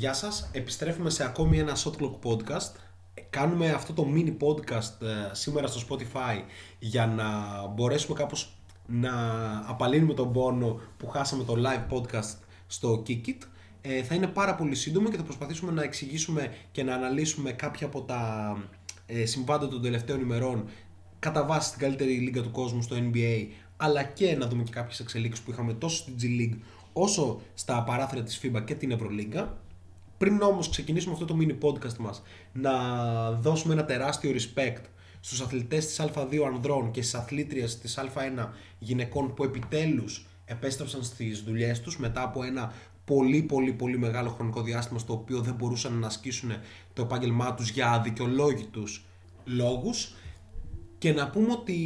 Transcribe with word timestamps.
Γεια 0.00 0.12
σας, 0.12 0.50
επιστρέφουμε 0.52 1.10
σε 1.10 1.24
ακόμη 1.24 1.58
ένα 1.58 1.76
Shot 1.76 1.90
Clock 1.90 2.14
Podcast. 2.22 2.72
Κάνουμε 3.30 3.70
αυτό 3.70 3.92
το 3.92 4.06
mini 4.14 4.36
podcast 4.40 5.02
ε, 5.02 5.34
σήμερα 5.34 5.66
στο 5.66 5.80
Spotify 5.88 6.42
για 6.78 7.06
να 7.06 7.26
μπορέσουμε 7.66 8.18
κάπως 8.18 8.56
να 8.86 9.12
απαλύνουμε 9.66 10.14
τον 10.14 10.32
πόνο 10.32 10.80
που 10.96 11.08
χάσαμε 11.08 11.44
το 11.44 11.54
live 11.56 11.94
podcast 11.94 12.36
στο 12.66 13.02
Kikit. 13.06 13.38
Ε, 13.80 14.02
θα 14.02 14.14
είναι 14.14 14.26
πάρα 14.26 14.54
πολύ 14.54 14.74
σύντομο 14.74 15.10
και 15.10 15.16
θα 15.16 15.22
προσπαθήσουμε 15.22 15.72
να 15.72 15.82
εξηγήσουμε 15.82 16.54
και 16.72 16.82
να 16.82 16.94
αναλύσουμε 16.94 17.52
κάποια 17.52 17.86
από 17.86 18.02
τα 18.02 18.56
ε, 19.06 19.24
συμβάντα 19.24 19.68
των 19.68 19.82
τελευταίων 19.82 20.20
ημερών 20.20 20.68
κατά 21.18 21.44
βάση 21.44 21.68
στην 21.68 21.80
καλύτερη 21.80 22.12
λίγα 22.12 22.42
του 22.42 22.50
κόσμου 22.50 22.82
στο 22.82 22.96
NBA 22.96 23.46
αλλά 23.76 24.02
και 24.02 24.36
να 24.36 24.46
δούμε 24.46 24.62
και 24.62 24.72
κάποιες 24.72 25.00
εξελίξεις 25.00 25.44
που 25.44 25.50
είχαμε 25.50 25.72
τόσο 25.72 25.96
στην 25.96 26.14
G 26.20 26.24
League 26.24 26.58
όσο 26.92 27.40
στα 27.54 27.82
παράθυρα 27.82 28.22
της 28.22 28.40
FIBA 28.42 28.64
και 28.64 28.74
την 28.74 28.90
Ευρωλίγκα. 28.90 29.59
Πριν 30.20 30.42
όμως 30.42 30.68
ξεκινήσουμε 30.68 31.12
αυτό 31.12 31.24
το 31.24 31.36
mini 31.40 31.64
podcast 31.64 31.96
μας, 31.96 32.22
να 32.52 32.72
δώσουμε 33.32 33.72
ένα 33.72 33.84
τεράστιο 33.84 34.32
respect 34.32 34.82
στους 35.20 35.40
αθλητές 35.40 35.86
της 35.86 36.00
Α2 36.00 36.42
ανδρών 36.46 36.90
και 36.90 37.02
στις 37.02 37.14
αθλήτριες 37.14 37.78
της 37.78 37.98
Α1 37.98 38.48
γυναικών 38.78 39.34
που 39.34 39.44
επιτέλους 39.44 40.26
επέστρεψαν 40.44 41.02
στις 41.02 41.40
δουλειές 41.42 41.80
τους 41.80 41.98
μετά 41.98 42.22
από 42.22 42.42
ένα 42.42 42.72
πολύ 43.04 43.42
πολύ 43.42 43.72
πολύ 43.72 43.98
μεγάλο 43.98 44.30
χρονικό 44.30 44.62
διάστημα 44.62 44.98
στο 44.98 45.12
οποίο 45.12 45.40
δεν 45.40 45.54
μπορούσαν 45.54 45.92
να 45.98 46.06
ασκήσουν 46.06 46.50
το 46.92 47.02
επάγγελμά 47.02 47.54
τους 47.54 47.70
για 47.70 47.90
αδικαιολόγητους 47.90 49.04
λόγους. 49.44 50.14
Και 50.98 51.12
να 51.12 51.30
πούμε 51.30 51.52
ότι 51.52 51.76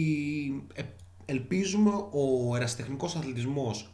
ε, 0.74 0.82
ελπίζουμε 1.24 1.90
ο 2.10 2.56
ερασιτεχνικός 2.56 3.16
αθλητισμός 3.16 3.93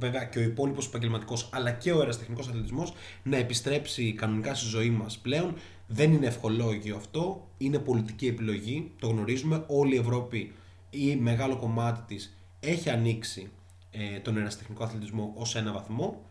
βέβαια 0.00 0.24
και 0.24 0.38
ο 0.38 0.42
υπόλοιπος 0.42 0.86
επαγγελματικός 0.86 1.48
αλλά 1.52 1.70
και 1.70 1.92
ο 1.92 1.98
αεραστεχνικός 1.98 2.48
αθλητισμός 2.48 2.92
να 3.22 3.36
επιστρέψει 3.36 4.12
κανονικά 4.12 4.54
στη 4.54 4.66
ζωή 4.68 4.90
μας 4.90 5.18
πλέον. 5.18 5.54
Δεν 5.86 6.12
είναι 6.12 6.26
ευχολόγιο 6.26 6.96
αυτό, 6.96 7.48
είναι 7.58 7.78
πολιτική 7.78 8.26
επιλογή, 8.26 8.92
το 8.98 9.06
γνωρίζουμε. 9.06 9.64
Όλη 9.66 9.94
η 9.94 9.98
Ευρώπη 9.98 10.52
ή 10.90 11.16
μεγάλο 11.16 11.56
κομμάτι 11.56 12.14
της 12.14 12.36
έχει 12.60 12.90
ανοίξει 12.90 13.50
ε, 13.90 14.18
τον 14.18 14.36
αεραστεχνικό 14.36 14.84
αθλητισμό 14.84 15.32
ως 15.36 15.56
ένα 15.56 15.72
βαθμό. 15.72 16.24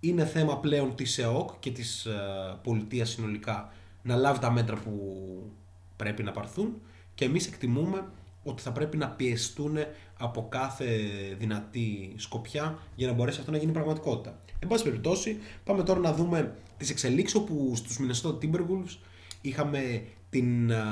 Είναι 0.00 0.24
θέμα 0.24 0.58
πλέον 0.58 0.94
της 0.94 1.18
ΕΟΚ 1.18 1.50
και 1.58 1.70
της 1.70 2.04
ε, 2.06 2.12
πολιτείας 2.62 3.10
συνολικά 3.10 3.72
να 4.02 4.16
λάβει 4.16 4.38
τα 4.38 4.50
μέτρα 4.50 4.76
που 4.76 4.92
πρέπει 5.96 6.22
να 6.22 6.32
πάρθουν 6.32 6.80
και 7.14 7.24
εμείς 7.24 7.46
εκτιμούμε 7.46 8.04
ότι 8.42 8.62
θα 8.62 8.72
πρέπει 8.72 8.96
να 8.96 9.08
πιεστούν 9.10 9.76
από 10.22 10.46
κάθε 10.48 10.86
δυνατή 11.38 12.12
σκοπιά 12.16 12.78
για 12.94 13.06
να 13.06 13.12
μπορέσει 13.12 13.38
αυτό 13.38 13.50
να 13.50 13.56
γίνει 13.56 13.72
πραγματικότητα. 13.72 14.38
Εν 14.58 14.68
πάση 14.68 14.84
περιπτώσει, 14.84 15.38
πάμε 15.64 15.82
τώρα 15.82 16.00
να 16.00 16.12
δούμε 16.12 16.54
τις 16.76 16.90
εξελίξεις 16.90 17.36
όπου 17.36 17.72
στους 17.76 17.98
Minnesota 18.00 18.34
Timberwolves 18.34 18.96
είχαμε 19.40 20.04
την 20.30 20.72
α, 20.72 20.84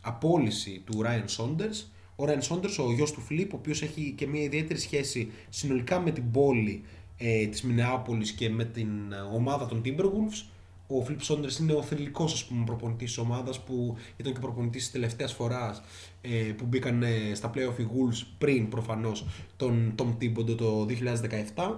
απόλυση 0.00 0.82
του 0.84 1.02
Ryan 1.04 1.36
Saunders. 1.36 1.84
Ο 2.16 2.24
Ryan 2.24 2.48
Saunders, 2.48 2.84
ο 2.86 2.92
γιος 2.92 3.12
του 3.12 3.26
Flip, 3.30 3.46
ο 3.52 3.56
οποίος 3.56 3.82
έχει 3.82 4.14
και 4.16 4.26
μια 4.26 4.42
ιδιαίτερη 4.42 4.78
σχέση 4.80 5.32
συνολικά 5.48 6.00
με 6.00 6.10
την 6.10 6.30
πόλη 6.30 6.84
ε, 7.16 7.46
της 7.46 7.62
Μινεάπολης 7.62 8.32
και 8.32 8.50
με 8.50 8.64
την 8.64 8.90
ομάδα 9.34 9.66
των 9.66 9.82
Timberwolves 9.84 10.53
ο 10.86 11.02
Φιλιπ 11.02 11.22
Σόντερ 11.22 11.50
είναι 11.60 11.72
ο 11.72 11.82
θρηλυκό 11.82 12.28
προπονητής 12.64 13.08
της 13.08 13.18
ομάδας 13.18 13.60
που 13.60 13.96
ήταν 14.16 14.32
και 14.32 14.38
προπονητής 14.38 14.82
της 14.82 14.92
τελευταίας 14.92 15.32
φοράς 15.32 15.82
ε, 16.20 16.28
που 16.28 16.64
μπήκαν 16.64 17.02
ε, 17.02 17.34
στα 17.34 17.50
playoff 17.54 17.78
οι 17.78 17.86
Wolves 17.90 18.26
πριν 18.38 18.68
προφανώς 18.68 19.26
τον 19.56 19.94
Tom 19.98 20.08
Thibodeau 20.20 20.56
το 20.56 20.86
2017. 21.56 21.74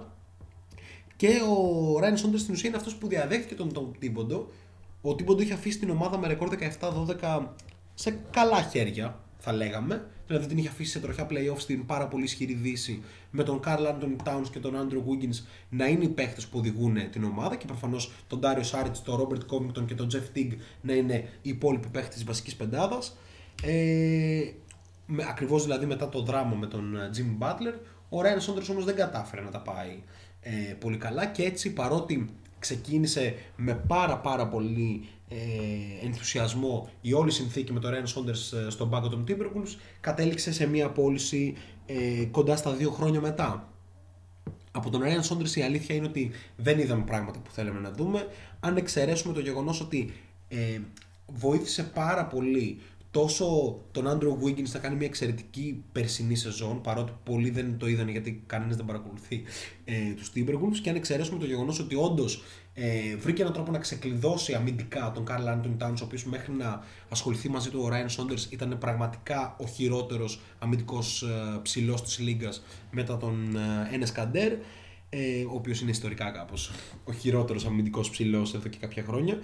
Και 1.15 1.29
ο 1.49 1.99
Ράιν 1.99 2.17
Σόντερ 2.17 2.39
στην 2.39 2.53
ουσία 2.53 2.69
είναι 2.69 2.77
αυτός 2.77 2.95
που 2.95 3.07
διαδέχθηκε 3.07 3.55
τον 3.55 3.71
Tom 3.73 4.03
Thibodeau. 4.03 4.45
Ο 5.01 5.09
Thibodeau 5.09 5.41
είχε 5.41 5.53
αφήσει 5.53 5.79
την 5.79 5.89
ομάδα 5.89 6.17
με 6.17 6.27
ρεκόρ 6.27 6.49
17-12 6.79 7.45
σε 7.93 8.19
καλά 8.31 8.61
χέρια, 8.61 9.19
θα 9.37 9.53
λέγαμε. 9.53 10.07
Δηλαδή 10.27 10.47
την 10.47 10.57
είχε 10.57 10.67
αφήσει 10.67 10.91
σε 10.91 10.99
τροχιά 10.99 11.27
playoff 11.29 11.57
στην 11.57 11.85
πάρα 11.85 12.07
πολύ 12.07 12.23
ισχυρή 12.23 12.53
δύση 12.53 13.03
με 13.31 13.43
τον 13.43 13.59
Carl 13.65 13.87
Anthony 13.87 14.23
Towns 14.23 14.47
και 14.51 14.59
τον 14.59 14.73
Andrew 14.75 14.97
Wiggins 14.97 15.43
να 15.69 15.87
είναι 15.87 16.03
οι 16.03 16.09
παίχτες 16.09 16.47
που 16.47 16.57
οδηγούν 16.59 17.09
την 17.11 17.23
ομάδα 17.23 17.55
και 17.55 17.65
προφανώς 17.65 18.11
τον 18.27 18.39
Dario 18.43 18.71
Saric, 18.71 18.91
τον 19.03 19.19
Robert 19.19 19.55
Covington 19.55 19.85
και 19.85 19.95
τον 19.95 20.09
Jeff 20.13 20.37
Teague 20.37 20.55
να 20.81 20.93
είναι 20.93 21.29
οι 21.41 21.49
υπόλοιποι 21.49 21.87
παίχτες 21.87 22.13
της 22.13 22.23
βασικής 22.23 22.55
πεντάδας. 22.55 23.17
Ε, 23.63 24.41
Ακριβώς 25.29 25.63
δηλαδή 25.63 25.85
μετά 25.85 26.09
το 26.09 26.21
δράμα 26.21 26.55
με 26.55 26.67
τον 26.67 26.95
ε, 26.95 27.09
Jimmy 27.15 27.43
Butler, 27.43 27.73
ο 28.09 28.17
Ryan 28.21 28.51
Saunders 28.51 28.67
όμως 28.69 28.85
δεν 28.85 28.95
κατάφερε 28.95 29.41
να 29.41 29.49
τα 29.49 29.59
πάει 29.59 30.03
ε, 30.41 30.73
πολύ 30.73 30.97
καλά 30.97 31.25
και 31.25 31.43
έτσι 31.43 31.73
παρότι 31.73 32.29
ξεκίνησε 32.67 33.35
με 33.55 33.73
πάρα 33.73 34.17
πάρα 34.17 34.47
πολύ 34.47 35.07
ε, 35.29 36.05
ενθουσιασμό 36.05 36.89
η 37.01 37.13
όλη 37.13 37.31
συνθήκη 37.31 37.73
με 37.73 37.79
τον 37.79 37.91
Ryan 37.93 38.07
Saunders 38.07 38.57
ε, 38.65 38.69
στον 38.69 38.89
πάγκο 38.89 39.09
των 39.09 39.23
Timberwolves 39.27 39.75
κατέληξε 39.99 40.53
σε 40.53 40.67
μια 40.67 40.89
πώληση 40.89 41.55
ε, 41.85 42.25
κοντά 42.31 42.55
στα 42.55 42.71
δύο 42.71 42.91
χρόνια 42.91 43.21
μετά. 43.21 43.69
Από 44.71 44.89
τον 44.89 45.01
Ryan 45.03 45.27
Saunders 45.29 45.55
η 45.55 45.61
αλήθεια 45.61 45.95
είναι 45.95 46.05
ότι 46.05 46.31
δεν 46.55 46.79
είδαμε 46.79 47.03
πράγματα 47.03 47.39
που 47.39 47.51
θέλαμε 47.51 47.79
να 47.79 47.91
δούμε 47.91 48.27
αν 48.59 48.77
εξαιρέσουμε 48.77 49.33
το 49.33 49.39
γεγονός 49.39 49.81
ότι 49.81 50.13
ε, 50.47 50.79
βοήθησε 51.25 51.83
πάρα 51.83 52.25
πολύ 52.25 52.81
τόσο 53.17 53.77
τον 53.91 54.05
Andrew 54.07 54.45
Wiggins 54.45 54.69
να 54.71 54.79
κάνει 54.79 54.95
μια 54.95 55.05
εξαιρετική 55.05 55.83
περσινή 55.91 56.35
σεζόν, 56.35 56.81
παρότι 56.81 57.11
πολλοί 57.23 57.49
δεν 57.49 57.77
το 57.77 57.87
είδαν 57.87 58.07
γιατί 58.09 58.43
κανένας 58.45 58.75
δεν 58.75 58.85
παρακολουθεί 58.85 59.43
ε, 59.85 60.13
τους 60.13 60.31
Timberwolves. 60.35 60.77
Και 60.81 60.89
αν 60.89 60.95
εξαιρέσουμε 60.95 61.39
το 61.39 61.45
γεγονός 61.45 61.79
ότι 61.79 61.95
όντως 61.95 62.43
ε, 62.73 63.15
βρήκε 63.15 63.41
έναν 63.41 63.53
τρόπο 63.53 63.71
να 63.71 63.77
ξεκλειδώσει 63.77 64.53
αμυντικά 64.53 65.11
τον 65.11 65.25
Carl 65.29 65.47
Anthony 65.47 65.83
Towns, 65.83 65.95
ο 66.01 66.03
οποίος 66.03 66.25
μέχρι 66.25 66.53
να 66.53 66.83
ασχοληθεί 67.09 67.49
μαζί 67.49 67.69
του 67.69 67.79
ο 67.83 67.89
Ryan 67.91 68.15
Saunders 68.15 68.51
ήταν 68.51 68.77
πραγματικά 68.77 69.55
ο 69.59 69.67
χειρότερος 69.67 70.39
αμυντικός 70.59 71.21
ε, 71.21 71.59
ψηλός 71.61 72.03
της 72.03 72.19
Λίγκας 72.19 72.63
μετά 72.91 73.17
τον 73.17 73.55
ε, 73.55 73.97
Enes 73.97 74.21
Kanter. 74.21 74.51
Ε, 75.09 75.43
ο 75.43 75.53
οποίος 75.53 75.81
είναι 75.81 75.91
ιστορικά 75.91 76.31
κάπως 76.31 76.71
ο 77.03 77.11
χειρότερος 77.11 77.65
αμυντικός 77.65 78.09
ψηλός 78.09 78.53
εδώ 78.53 78.67
και 78.67 78.77
κάποια 78.77 79.03
χρόνια. 79.03 79.39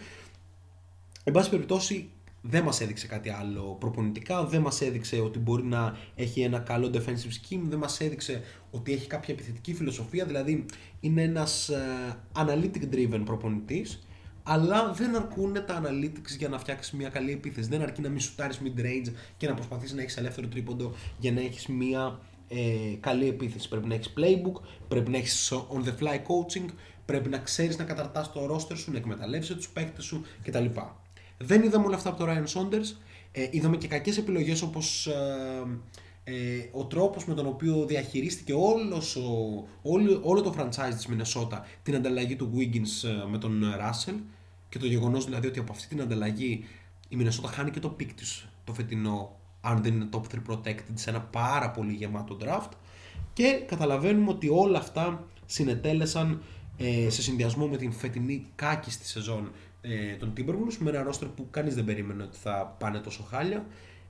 Εν 1.24 1.34
πάση 1.34 1.50
περιπτώσει, 1.50 2.10
δεν 2.46 2.64
μας 2.64 2.82
έδειξε 2.82 3.08
κάτι 3.08 3.30
άλλο 3.30 3.78
προπονητικά, 3.80 4.46
δεν 4.46 4.62
μας 4.62 4.82
έδειξε 4.82 5.20
ότι 5.20 5.40
μπορεί 5.40 5.64
να 5.64 5.98
έχει 6.16 6.42
ένα 6.42 6.60
καλό 6.60 6.92
defensive 6.94 7.54
scheme, 7.54 7.62
δεν 7.64 7.80
μας 7.80 8.00
έδειξε 8.00 8.42
ότι 8.72 8.94
έχει 8.94 9.08
κάποια 9.08 9.34
επιθετική 9.34 9.74
φιλοσοφία, 9.74 10.26
δηλαδή 10.26 10.66
είναι 11.00 11.22
ένας 11.22 11.72
uh, 11.72 12.46
analytic 12.46 12.94
driven 12.94 13.22
προπονητής, 13.26 14.08
αλλά 14.44 14.94
δεν 14.94 15.16
αρκούν 15.16 15.54
τα 15.54 15.82
analytics 15.84 16.38
για 16.38 16.50
να 16.50 16.60
φτιάξεις 16.60 16.94
μια 16.94 17.10
καλή 17.10 17.32
επίθεση. 17.32 17.70
Δεν 17.70 17.82
αρκεί 17.82 18.02
να 18.02 18.10
μην 18.10 18.20
σουτάρεις 18.20 18.62
mid-range 18.64 19.14
και 19.38 19.48
να 19.48 19.54
προσπαθήσεις 19.54 19.96
να 19.96 20.02
έχεις 20.02 20.18
ελεύθερο 20.18 20.48
τρίποντο 20.48 20.96
για 21.20 21.32
να 21.32 21.42
έχεις 21.42 21.68
μια 21.68 22.20
ε, 22.48 22.96
καλή 23.00 23.28
επίθεση. 23.28 23.70
Πρέπει 23.70 23.88
να 23.88 23.94
έχεις 23.94 24.14
playbook, 24.18 24.62
πρέπει 24.88 25.12
να 25.12 25.18
έχεις 25.18 25.54
on 25.54 25.84
the 25.84 26.04
fly 26.04 26.16
coaching, 26.16 26.66
πρέπει 27.06 27.30
να 27.30 27.38
ξέρεις 27.38 27.78
να 27.78 27.84
καταρτάς 27.84 28.32
το 28.32 28.56
roster 28.56 28.78
σου, 28.78 28.92
να 28.92 28.98
εκμεταλλεύσει 28.98 29.56
τους 29.56 29.70
παίκτες 29.70 30.04
σου 30.04 30.26
κτλ. 30.44 30.66
Δεν 31.46 31.64
είδαμε 31.64 31.86
όλα 31.86 31.96
αυτά 31.96 32.10
από 32.10 32.18
τον 32.18 32.28
Ryan 32.30 32.54
Saunders. 32.54 32.96
Ε, 33.32 33.48
είδαμε 33.52 33.78
και 33.78 33.88
κακές 33.88 34.18
επιλογές 34.18 34.62
όπως 34.62 35.08
ε, 35.08 35.64
ε, 36.24 36.34
ο 36.72 36.86
τρόπος 36.86 37.26
με 37.26 37.34
τον 37.34 37.48
οποίο 37.48 37.86
διαχειρίστηκε 37.86 38.54
όλος 38.54 39.16
ο, 39.16 39.64
όλο, 39.82 40.20
όλο 40.24 40.42
το 40.42 40.56
franchise 40.58 40.94
της 40.96 41.08
Minnesota 41.10 41.60
την 41.84 41.96
ανταλλαγή 41.96 42.36
του 42.36 42.52
Wiggins 42.56 43.10
ε, 43.10 43.30
με 43.30 43.38
τον 43.38 43.64
Russell 43.64 44.16
και 44.70 44.80
το 44.80 44.86
γεγονός 44.86 45.26
δηλαδή 45.26 45.48
ότι 45.48 45.60
από 45.60 45.72
αυτή 45.72 45.88
την 45.88 46.02
ανταλλαγή 46.02 46.66
η 47.10 47.18
Minnesota 47.20 47.50
χάνει 47.54 47.72
και 47.72 47.80
το 47.80 47.90
pick 47.90 48.14
της 48.14 48.48
το 48.64 48.74
φετινό 48.74 49.40
αν 49.62 49.84
δεν 49.84 49.94
είναι 49.94 50.10
top 50.12 50.22
3 50.52 50.54
protected 50.54 50.94
σε 50.94 51.10
ένα 51.10 51.22
πάρα 51.22 51.72
πολύ 51.72 51.94
γεμάτο 51.94 52.38
draft 52.42 52.70
και 53.34 53.64
καταλαβαίνουμε 53.68 54.30
ότι 54.30 54.50
όλα 54.50 54.78
αυτά 54.78 55.28
συνετέλεσαν 55.46 56.42
ε, 56.78 57.10
σε 57.10 57.22
συνδυασμό 57.22 57.68
με 57.68 57.78
την 57.78 57.92
φετινή 57.92 58.46
κάκιστη 58.56 59.06
σεζόν 59.06 59.52
ε, 59.86 60.16
των 60.16 60.34
Timberwolves 60.38 60.78
με 60.80 60.90
ένα 60.90 61.10
roster 61.10 61.28
που 61.36 61.48
κανείς 61.52 61.76
δεν 61.76 61.86
περίμενε 61.86 62.24
ότι 62.24 62.38
θα 62.38 62.76
πάνε 62.80 63.00
τόσο 63.00 63.24
χάλια 63.24 63.66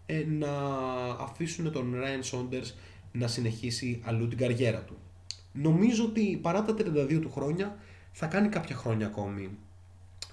ε, 0.05 0.23
να 0.27 0.51
αφήσουν 1.19 1.71
τον 1.71 1.93
Ryan 1.95 2.31
Saunders 2.31 2.73
να 3.11 3.27
συνεχίσει 3.27 4.01
αλλού 4.03 4.27
την 4.27 4.37
καριέρα 4.37 4.79
του. 4.79 4.97
Νομίζω 5.53 6.05
ότι 6.05 6.39
παρά 6.41 6.61
τα 6.61 6.73
32 6.73 7.19
του 7.21 7.31
χρόνια 7.31 7.77
θα 8.11 8.25
κάνει 8.25 8.49
κάποια 8.49 8.75
χρόνια 8.75 9.05
ακόμη 9.05 9.49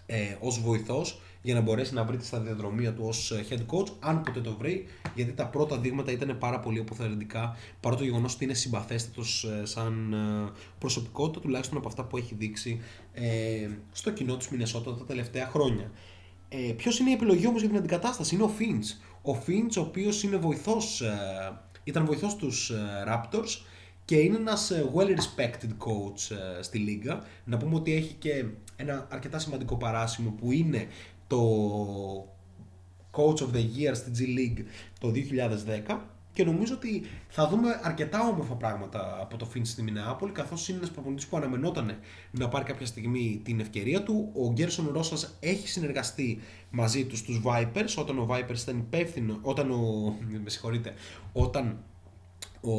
ε, 0.06 0.37
ως 0.40 0.60
βοηθός 0.60 1.20
για 1.43 1.54
να 1.54 1.60
μπορέσει 1.60 1.94
να 1.94 2.04
βρει 2.04 2.16
τη 2.16 2.26
σταδιοδρομία 2.26 2.93
του 2.93 3.02
ως 3.06 3.31
ε, 3.31 3.44
head 3.50 3.58
coach, 3.75 3.88
αν 4.00 4.22
ποτέ 4.22 4.40
το 4.40 4.56
βρει, 4.56 4.86
γιατί 5.14 5.32
τα 5.32 5.46
πρώτα 5.46 5.78
δείγματα 5.78 6.12
ήταν 6.12 6.38
πάρα 6.38 6.60
πολύ 6.60 6.78
αποθαρρυντικά, 6.78 7.56
παρά 7.81 7.96
το 7.96 8.04
γεγονός 8.04 8.34
ότι 8.34 8.44
είναι 8.44 8.54
συμπαθέστατος 8.54 9.44
ε, 9.44 9.66
σαν 9.66 10.12
ε, 10.12 10.50
προσωπικότητα, 10.78 11.40
τουλάχιστον 11.40 11.78
από 11.78 11.88
αυτά 11.88 12.04
που 12.04 12.16
έχει 12.16 12.34
δείξει 12.34 12.81
ε, 13.12 13.68
στο 13.92 14.10
κοινό 14.10 14.36
της 14.36 14.48
Μινεσότα 14.48 14.94
τα 14.94 15.04
τελευταία 15.04 15.46
χρόνια. 15.46 15.90
Ε, 16.48 16.72
Ποιος 16.76 16.98
είναι 16.98 17.10
η 17.10 17.12
επιλογή 17.12 17.46
όμως 17.46 17.60
για 17.60 17.70
την 17.70 17.78
αντικατάσταση, 17.78 18.34
είναι 18.34 18.44
ο 18.44 18.50
Finch. 18.58 19.02
Ο 19.22 19.38
Finch, 19.46 19.76
ο 19.76 19.80
οποίος 19.80 20.22
είναι 20.22 20.36
βοηθός, 20.36 21.02
ήταν 21.84 22.06
βοηθός 22.06 22.36
τους 22.36 22.72
Raptors 23.08 23.60
και 24.04 24.16
είναι 24.16 24.36
ένας 24.36 24.72
well 24.94 25.08
respected 25.08 25.70
coach 25.78 26.36
στη 26.60 26.78
λίγα. 26.78 27.22
Να 27.44 27.56
πούμε 27.56 27.74
ότι 27.74 27.94
έχει 27.94 28.14
και 28.18 28.44
ένα 28.76 29.06
αρκετά 29.10 29.38
σημαντικό 29.38 29.76
παράσημο 29.76 30.30
που 30.30 30.52
είναι 30.52 30.86
το 31.26 31.38
Coach 33.10 33.36
of 33.36 33.50
the 33.54 33.64
Year 33.76 33.92
στη 33.92 34.10
G 34.18 34.38
League 34.38 34.64
το 35.00 35.12
2010 35.88 35.98
και 36.32 36.44
νομίζω 36.44 36.75
ότι 36.75 37.03
θα 37.29 37.49
δούμε 37.49 37.81
αρκετά 37.82 38.29
όμορφα 38.29 38.55
πράγματα 38.55 39.19
από 39.21 39.37
το 39.37 39.49
Finch 39.55 39.61
στη 39.67 39.82
Μινεάπολη, 39.82 40.32
καθώς 40.32 40.69
είναι 40.69 40.79
ένας 40.79 40.91
προπονητής 40.91 41.27
που 41.27 41.37
αναμενόταν 41.37 41.99
να 42.31 42.49
πάρει 42.49 42.65
κάποια 42.65 42.87
στιγμή 42.87 43.41
την 43.44 43.61
ευκαιρία 43.61 44.03
του. 44.03 44.31
Ο 44.35 44.53
Γκέρσον 44.53 44.88
Ρώσα 44.93 45.29
έχει 45.41 45.69
συνεργαστεί 45.69 46.41
μαζί 46.71 47.05
του 47.05 47.17
στους 47.17 47.43
Vipers, 47.44 47.94
όταν 47.99 48.19
ο 48.19 48.29
Vipers 48.31 48.59
ήταν 48.59 48.79
υπεύθυνο, 48.79 49.38
όταν 49.43 49.71
ο. 49.71 50.15
Με 50.43 50.50
συγχωρείτε, 50.50 50.94
όταν 51.32 51.85
ο 52.61 52.75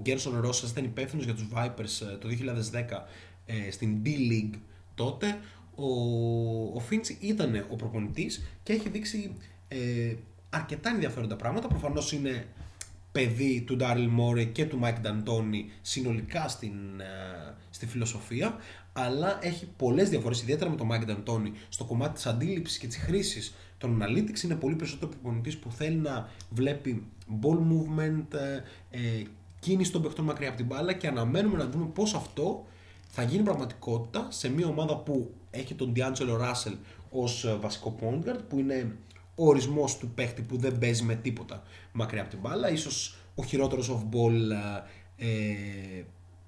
Γκέρσον 0.00 0.40
Ρόσας 0.40 0.66
ήταν 0.70 0.84
υπεύθυνος 0.84 1.24
για 1.24 1.34
τους 1.34 1.48
Vipers 1.54 2.06
ε, 2.12 2.16
το 2.16 2.28
2010 2.28 3.02
ε, 3.46 3.70
στην 3.70 4.02
D 4.04 4.08
League 4.08 4.58
τότε. 4.94 5.38
Ο, 5.76 5.86
ο 6.78 6.82
Finch 6.90 7.16
ήταν 7.20 7.66
ο 7.70 7.76
προπονητής 7.76 8.44
και 8.62 8.72
έχει 8.72 8.88
δείξει 8.88 9.34
ε, 9.68 10.14
αρκετά 10.50 10.90
ενδιαφέροντα 10.90 11.36
πράγματα. 11.36 11.68
Προφανώς 11.68 12.12
είναι 12.12 12.46
παιδί 13.14 13.62
του 13.66 13.76
Ντάριλ 13.76 14.08
Μόρε 14.08 14.44
και 14.44 14.64
του 14.64 14.78
Μάικ 14.78 15.00
Νταντόνι 15.00 15.70
συνολικά 15.82 16.48
στην, 16.48 17.00
ε, 17.00 17.54
στη 17.70 17.86
φιλοσοφία, 17.86 18.56
αλλά 18.92 19.38
έχει 19.42 19.68
πολλές 19.76 20.08
διαφορές, 20.08 20.42
ιδιαίτερα 20.42 20.70
με 20.70 20.76
τον 20.76 20.86
Μάικ 20.86 21.04
Νταντόνι, 21.04 21.52
στο 21.68 21.84
κομμάτι 21.84 22.14
της 22.14 22.26
αντίληψης 22.26 22.78
και 22.78 22.86
της 22.86 22.96
χρήσης 22.96 23.54
των 23.78 24.02
analytics, 24.02 24.42
είναι 24.42 24.54
πολύ 24.54 24.74
περισσότερο 24.74 25.10
προπονητής 25.10 25.58
που 25.58 25.70
θέλει 25.70 25.96
να 25.96 26.28
βλέπει 26.50 27.06
ball 27.42 27.56
movement, 27.56 28.34
ε, 28.34 28.62
ε, 28.90 29.22
κίνηση 29.60 29.92
των 29.92 30.02
παιχτών 30.02 30.24
μακριά 30.24 30.48
από 30.48 30.56
την 30.56 30.66
μπάλα 30.66 30.92
και 30.92 31.06
αναμένουμε 31.06 31.56
να 31.56 31.68
δούμε 31.68 31.86
πώς 31.86 32.14
αυτό 32.14 32.66
θα 33.08 33.22
γίνει 33.22 33.42
πραγματικότητα 33.42 34.26
σε 34.30 34.48
μια 34.48 34.66
ομάδα 34.66 34.96
που 34.96 35.30
έχει 35.50 35.74
τον 35.74 35.92
D'Angelo 35.96 36.40
Russell 36.40 36.76
ως 37.10 37.44
ε, 37.44 37.56
βασικό 37.60 37.96
point 38.00 38.28
guard, 38.28 38.40
που 38.48 38.58
είναι 38.58 38.96
ο 39.34 39.46
ορισμός 39.48 39.98
του 39.98 40.08
παίχτη 40.08 40.42
που 40.42 40.56
δεν 40.56 40.78
παίζει 40.78 41.02
με 41.02 41.14
τίποτα 41.14 41.62
μακριά 41.92 42.20
από 42.20 42.30
την 42.30 42.38
μπάλα, 42.38 42.70
ίσως 42.70 43.16
ο 43.34 43.44
χειρότερος 43.44 43.90
off-ball 43.90 44.50
ε, 45.16 45.26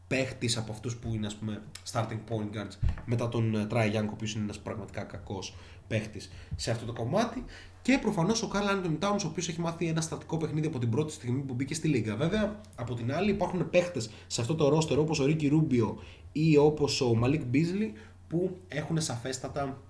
παίχτης 0.06 0.56
από 0.56 0.72
αυτούς 0.72 0.96
που 0.96 1.14
είναι 1.14 1.26
ας 1.26 1.34
πούμε 1.34 1.62
starting 1.92 2.20
point 2.28 2.56
guards 2.56 2.88
μετά 3.04 3.28
τον 3.28 3.66
Τράι 3.68 3.90
Young, 3.94 4.06
ο 4.06 4.12
οποίος 4.12 4.34
είναι 4.34 4.42
ένας 4.42 4.58
πραγματικά 4.58 5.02
κακός 5.02 5.54
παίχτης 5.88 6.30
σε 6.56 6.70
αυτό 6.70 6.86
το 6.86 6.92
κομμάτι 6.92 7.44
και 7.82 7.98
προφανώς 7.98 8.42
ο 8.42 8.48
Καρλ 8.48 8.68
Άντων 8.68 8.98
Τάουν, 8.98 9.18
ο 9.24 9.26
οποίος 9.26 9.48
έχει 9.48 9.60
μάθει 9.60 9.86
ένα 9.86 10.00
στατικό 10.00 10.36
παιχνίδι 10.36 10.66
από 10.66 10.78
την 10.78 10.90
πρώτη 10.90 11.12
στιγμή 11.12 11.40
που 11.40 11.54
μπήκε 11.54 11.74
στη 11.74 11.88
Λίγκα. 11.88 12.16
Βέβαια, 12.16 12.60
από 12.74 12.94
την 12.94 13.12
άλλη, 13.12 13.30
υπάρχουν 13.30 13.70
παίχτες 13.70 14.10
σε 14.26 14.40
αυτό 14.40 14.54
το 14.54 14.68
ρόστερ 14.68 14.98
όπως 14.98 15.18
ο 15.18 15.24
Ρίκι 15.24 15.48
Ρούμπιο 15.48 15.98
ή 16.32 16.56
όπως 16.56 17.00
ο 17.00 17.14
Μαλίκ 17.14 17.44
Μπίζλι 17.44 17.92
που 18.28 18.56
έχουν 18.68 19.00
σαφέστατα 19.00 19.82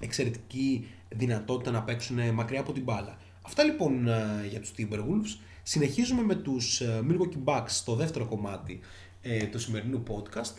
εξαιρετική 0.00 0.88
δυνατότητα 1.08 1.70
να 1.70 1.82
παίξουν 1.82 2.34
μακριά 2.34 2.60
από 2.60 2.72
την 2.72 2.82
μπάλα. 2.82 3.18
Αυτά 3.42 3.62
λοιπόν 3.62 4.08
ε, 4.08 4.46
για 4.48 4.60
τους 4.60 4.72
Timberwolves. 4.78 5.40
Συνεχίζουμε 5.62 6.22
με 6.22 6.34
τους 6.34 6.80
ε, 6.80 7.02
Milwaukee 7.08 7.44
Bucks 7.44 7.66
στο 7.66 7.94
δεύτερο 7.94 8.26
κομμάτι 8.26 8.80
ε, 9.22 9.46
του 9.46 9.58
σημερινού 9.58 10.02
podcast 10.08 10.54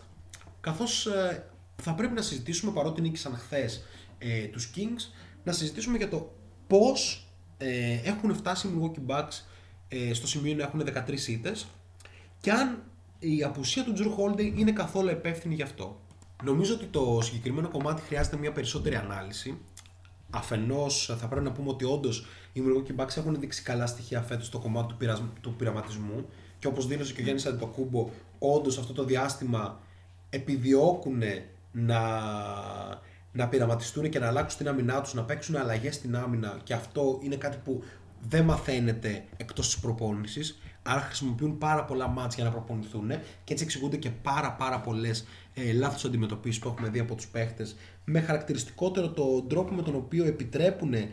καθώς 0.61 1.07
θα 1.75 1.93
πρέπει 1.93 2.13
να 2.13 2.21
συζητήσουμε 2.21 2.71
παρότι 2.71 3.01
νίκησαν 3.01 3.35
χθες 3.35 3.85
ε, 4.17 4.45
τους 4.45 4.71
Kings 4.75 5.13
να 5.43 5.51
συζητήσουμε 5.51 5.97
για 5.97 6.09
το 6.09 6.35
πώς 6.67 7.27
έχουν 8.03 8.35
φτάσει 8.35 8.67
οι 8.67 8.71
Milwaukee 8.75 9.11
Bucks 9.11 9.41
στο 10.13 10.27
σημείο 10.27 10.55
να 10.55 10.63
έχουν 10.63 10.83
13 11.07 11.27
ήττες 11.27 11.67
και 12.41 12.51
αν 12.51 12.83
η 13.19 13.43
απουσία 13.43 13.83
του 13.83 13.93
Drew 13.97 14.15
Holiday 14.17 14.53
είναι 14.57 14.71
καθόλου 14.71 15.09
υπεύθυνη 15.09 15.55
γι' 15.55 15.61
αυτό. 15.61 15.99
Νομίζω 16.43 16.73
ότι 16.73 16.85
το 16.85 17.19
συγκεκριμένο 17.21 17.69
κομμάτι 17.69 18.01
χρειάζεται 18.01 18.37
μια 18.37 18.51
περισσότερη 18.51 18.95
ανάλυση. 18.95 19.57
Αφενός, 20.29 21.15
θα 21.19 21.27
πρέπει 21.27 21.45
να 21.45 21.51
πούμε 21.51 21.69
ότι 21.69 21.85
όντως 21.85 22.25
οι 22.53 22.61
Milwaukee 22.65 23.01
Bucks 23.01 23.17
έχουν 23.17 23.39
δείξει 23.39 23.63
καλά 23.63 23.87
στοιχεία 23.87 24.21
φέτος 24.21 24.45
στο 24.45 24.59
κομμάτι 24.59 24.93
του, 24.93 25.31
του 25.41 25.55
πειραματισμού 25.55 26.25
και 26.59 26.67
όπως 26.67 26.87
δήλωσε 26.87 27.13
και 27.13 27.19
ο 27.19 27.23
Γιάννης 27.23 27.45
Αντιτοκούμπο, 27.45 28.09
όντως 28.39 28.77
αυτό 28.77 28.93
το 28.93 29.03
διάστημα 29.03 29.79
επιδιώκουν 30.29 31.21
να, 31.71 32.01
να 33.31 33.47
πειραματιστούν 33.47 34.09
και 34.09 34.19
να 34.19 34.27
αλλάξουν 34.27 34.57
την 34.57 34.67
άμυνά 34.67 35.01
τους, 35.01 35.13
να 35.13 35.23
παίξουν 35.23 35.55
αλλαγές 35.55 35.95
στην 35.95 36.15
άμυνα 36.15 36.59
και 36.63 36.73
αυτό 36.73 37.19
είναι 37.23 37.35
κάτι 37.35 37.57
που 37.63 37.83
δεν 38.21 38.45
μαθαίνεται 38.45 39.25
εκτός 39.37 39.65
της 39.65 39.79
προπόνησης. 39.79 40.59
Άρα 40.83 41.01
χρησιμοποιούν 41.01 41.57
πάρα 41.57 41.85
πολλά 41.85 42.07
μάτς 42.07 42.35
για 42.35 42.43
να 42.43 42.49
προπονηθούν 42.49 43.09
και 43.43 43.53
έτσι 43.53 43.63
εξηγούνται 43.63 43.97
και 43.97 44.09
πάρα 44.09 44.51
πάρα 44.51 44.79
πολλές 44.79 45.25
ε, 45.53 45.73
λάθος 45.73 46.05
αντιμετωπίσεις 46.05 46.59
που 46.61 46.67
έχουμε 46.67 46.89
δει 46.89 46.99
από 46.99 47.15
τους 47.15 47.27
παίχτες 47.27 47.75
με 48.05 48.19
χαρακτηριστικότερο 48.19 49.09
τον 49.09 49.47
τρόπο 49.47 49.73
με 49.73 49.81
τον 49.81 49.95
οποίο 49.95 50.25
επιτρέπουν 50.25 50.93
ε, 50.93 51.09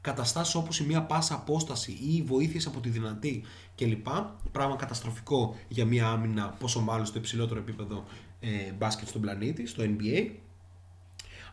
καταστάσεις 0.00 0.54
όπως 0.54 0.78
η 0.80 0.84
μία 0.86 1.02
πάσα 1.02 1.34
απόσταση 1.34 1.92
ή 1.92 2.22
βοήθειες 2.22 2.66
από 2.66 2.80
τη 2.80 2.88
δυνατή 2.88 3.42
κλπ. 3.74 4.06
Πράγμα 4.52 4.76
καταστροφικό 4.76 5.56
για 5.68 5.84
μια 5.84 6.08
άμυνα 6.08 6.54
πόσο 6.58 6.80
μάλλον 6.80 7.06
στο 7.06 7.18
υψηλότερο 7.18 7.60
επίπεδο 7.60 8.04
ε, 8.40 8.72
μπάσκετ 8.78 9.08
στον 9.08 9.20
πλανήτη, 9.20 9.66
στο 9.66 9.84
NBA. 9.86 10.30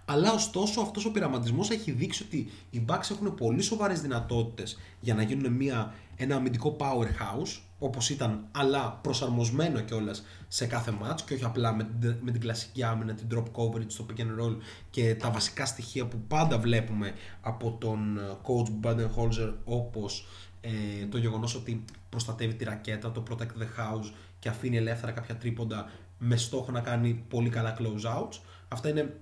Αλλά 0.05 0.33
ωστόσο 0.33 0.81
αυτός 0.81 1.05
ο 1.05 1.11
πειραματισμός 1.11 1.69
έχει 1.69 1.91
δείξει 1.91 2.23
ότι 2.23 2.51
οι 2.69 2.85
Bucks 2.89 3.11
έχουν 3.11 3.35
πολύ 3.35 3.61
σοβαρές 3.61 4.01
δυνατότητες 4.01 4.77
για 4.99 5.13
να 5.13 5.21
γίνουν 5.21 5.53
μια, 5.53 5.93
ένα 6.15 6.35
αμυντικό 6.35 6.75
powerhouse 6.79 7.61
όπως 7.79 8.09
ήταν, 8.09 8.47
αλλά 8.51 8.99
προσαρμοσμένο 9.01 9.79
κιόλας 9.79 10.23
σε 10.47 10.65
κάθε 10.65 10.93
match 11.03 11.21
και 11.25 11.33
όχι 11.33 11.45
απλά 11.45 11.73
με, 11.73 11.89
με 12.21 12.31
την 12.31 12.41
κλασική 12.41 12.83
άμυνα, 12.83 13.13
την 13.13 13.27
drop 13.33 13.61
coverage, 13.61 13.93
το 13.97 14.05
pick 14.09 14.19
and 14.19 14.43
roll 14.43 14.57
και 14.89 15.15
τα 15.15 15.31
βασικά 15.31 15.65
στοιχεία 15.65 16.05
που 16.05 16.19
πάντα 16.27 16.57
βλέπουμε 16.59 17.13
από 17.41 17.77
τον 17.79 18.17
ε, 18.17 18.21
coach 18.21 18.85
Budenholzer 18.85 19.53
όπως 19.63 20.27
ε, 20.61 21.05
το 21.09 21.17
γεγονός 21.17 21.55
ότι 21.55 21.85
προστατεύει 22.09 22.53
τη 22.53 22.63
ρακέτα, 22.63 23.11
το 23.11 23.23
protect 23.29 23.41
the 23.41 23.79
house 23.79 24.11
και 24.39 24.49
αφήνει 24.49 24.77
ελεύθερα 24.77 25.11
κάποια 25.11 25.35
τρίποντα 25.35 25.89
με 26.17 26.35
στόχο 26.35 26.71
να 26.71 26.79
κάνει 26.79 27.25
πολύ 27.29 27.49
καλά 27.49 27.77
close 27.79 28.17
outs. 28.17 28.39
Αυτά 28.67 28.89
είναι 28.89 29.15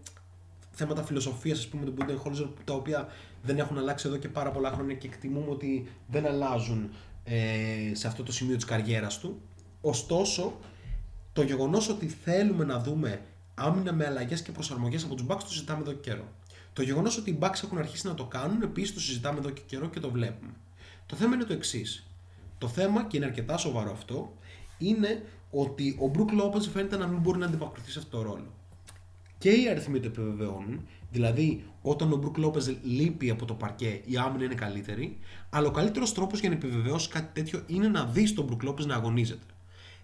θέματα 0.72 1.04
φιλοσοφίας, 1.04 1.58
ας 1.60 1.68
πούμε, 1.68 1.86
του 1.86 1.94
Budenholzer 1.98 2.50
τα 2.64 2.74
οποία 2.74 3.08
δεν 3.44 3.58
έχουν 3.58 3.78
αλλάξει 3.78 4.08
εδώ 4.08 4.18
και 4.18 4.28
πάρα 4.28 4.52
πολλά 4.52 4.72
χρόνια 4.72 4.96
και 4.96 5.08
εκτιμούμε 5.08 5.50
ότι 5.50 5.88
δεν 6.08 6.26
αλλάζουν 6.26 6.90
ε, 7.24 7.92
σε 7.94 8.08
αυτό 8.08 8.24
το 8.24 8.32
σημείο 8.32 8.56
της 8.56 8.66
καριέρας 8.66 9.20
του. 9.20 9.42
Ωστόσο, 9.82 10.60
το 11.34 11.42
γεγονός 11.42 11.90
ότι 11.90 12.08
θέλουμε 12.08 12.66
να 12.66 12.80
δούμε 12.80 13.22
άμυνα 13.56 13.94
με 13.94 14.06
αλλαγές 14.06 14.42
και 14.42 14.52
προσαρμογές 14.52 15.04
από 15.04 15.16
τους 15.16 15.26
Bucks 15.30 15.40
το 15.44 15.50
συζητάμε 15.50 15.82
εδώ 15.82 15.92
και 15.92 16.10
καιρό. 16.10 16.26
Το 16.74 16.82
γεγονός 16.82 17.18
ότι 17.18 17.30
οι 17.30 17.38
Bucks 17.42 17.64
έχουν 17.64 17.78
αρχίσει 17.78 18.08
να 18.08 18.14
το 18.14 18.26
κάνουν 18.26 18.62
επίσης 18.62 18.94
το 18.94 19.00
συζητάμε 19.00 19.40
εδώ 19.40 19.50
και 19.50 19.62
καιρό 19.66 19.90
και 19.90 20.00
το 20.00 20.12
βλέπουμε. 20.12 20.52
Το 21.06 21.16
θέμα 21.16 21.36
είναι 21.36 21.44
το 21.44 21.54
εξής. 21.54 22.06
Το 22.58 22.68
θέμα, 22.68 23.04
και 23.06 23.18
είναι 23.18 23.26
αρκετά 23.26 23.58
σοβαρό 23.58 23.92
αυτό, 23.92 24.34
είναι 24.78 25.26
ότι 25.52 25.98
ο 26.00 26.08
Μπρουκ 26.08 26.30
Λόπez 26.32 26.70
φαίνεται 26.74 26.98
να 26.98 27.08
μην 27.08 27.20
μπορεί 27.20 27.40
να 27.40 27.46
αντιπακριθεί 27.46 27.92
σε 27.92 28.00
αυτό 28.00 28.18
το 28.18 28.24
ρόλο. 28.24 28.54
Και 29.42 29.50
οι 29.50 29.70
αριθμοί 29.70 30.00
το 30.00 30.08
επιβεβαιώνουν, 30.08 30.88
Δηλαδή, 31.12 31.64
όταν 31.82 32.12
ο 32.12 32.16
Μπρουκ 32.16 32.38
Λόπε 32.38 32.60
λείπει 32.84 33.30
από 33.30 33.46
το 33.46 33.54
παρκέ, 33.54 34.02
η 34.06 34.18
άμυνα 34.18 34.44
είναι 34.44 34.54
καλύτερη. 34.54 35.18
Αλλά 35.50 35.68
ο 35.68 35.72
καλύτερος 35.72 36.14
τρόπος 36.14 36.40
για 36.40 36.50
να 36.50 36.56
επιβεβαιώσει 36.56 37.10
κάτι 37.10 37.30
τέτοιο 37.34 37.64
είναι 37.68 37.88
να 37.88 38.06
δεις 38.06 38.34
τον 38.34 38.46
Μπρουκ 38.46 38.64
Λόπε 38.64 38.86
να 38.86 38.96
αγωνίζεται. 38.96 39.46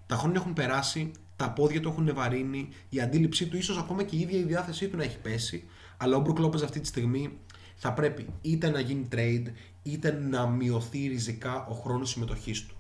Τα 0.06 0.16
χρόνια 0.16 0.40
έχουν 0.40 0.54
περάσει, 0.54 1.12
τα 1.36 1.52
πόδια 1.52 1.82
του 1.82 1.90
έχουν 1.90 2.14
βαρύνει, 2.14 2.70
η 2.90 3.02
αντίληψή 3.02 3.48
του, 3.48 3.58
ίσως 3.58 3.78
ακόμα 3.78 4.04
και 4.04 4.16
η 4.16 4.20
ίδια 4.20 4.40
η 4.40 4.44
διάθεσή 4.44 4.88
του 4.88 4.98
να 4.98 5.04
έχει 5.04 5.18
πέσει. 5.18 5.64
Αλλά 5.98 6.16
ο 6.16 6.20
Μπρουκ 6.20 6.40
Λόπε 6.40 6.64
αυτή 6.64 6.80
τη 6.80 6.88
στιγμή 6.88 7.38
θα 7.76 7.94
πρέπει 7.94 8.26
είτε 8.42 8.70
να 8.70 8.80
γίνει 8.80 9.08
trade, 9.12 9.46
είτε 9.84 10.12
να 10.30 10.48
μειωθεί 10.48 11.08
ριζικά 11.08 11.66
ο 11.66 11.74
χρόνος 11.74 12.10
συμμετοχής 12.10 12.66
του. 12.66 12.76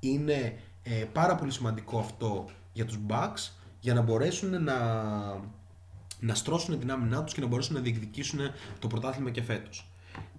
Είναι 0.00 0.58
ε, 0.82 0.90
πάρα 1.12 1.34
πολύ 1.34 1.50
σημαντικό 1.50 1.98
αυτό 1.98 2.48
για 2.72 2.84
τους 2.84 2.98
Bucks 3.08 3.50
για 3.80 3.94
να 3.94 4.00
μπορέσουν 4.00 4.62
να 4.62 4.74
να 6.20 6.34
στρώσουν 6.34 6.78
την 6.78 6.90
άμυνά 6.90 7.24
τους 7.24 7.34
και 7.34 7.40
να 7.40 7.46
μπορέσουν 7.46 7.74
να 7.74 7.80
διεκδικήσουν 7.80 8.40
το 8.78 8.86
πρωτάθλημα 8.86 9.30
και 9.30 9.42
φέτος. 9.42 9.90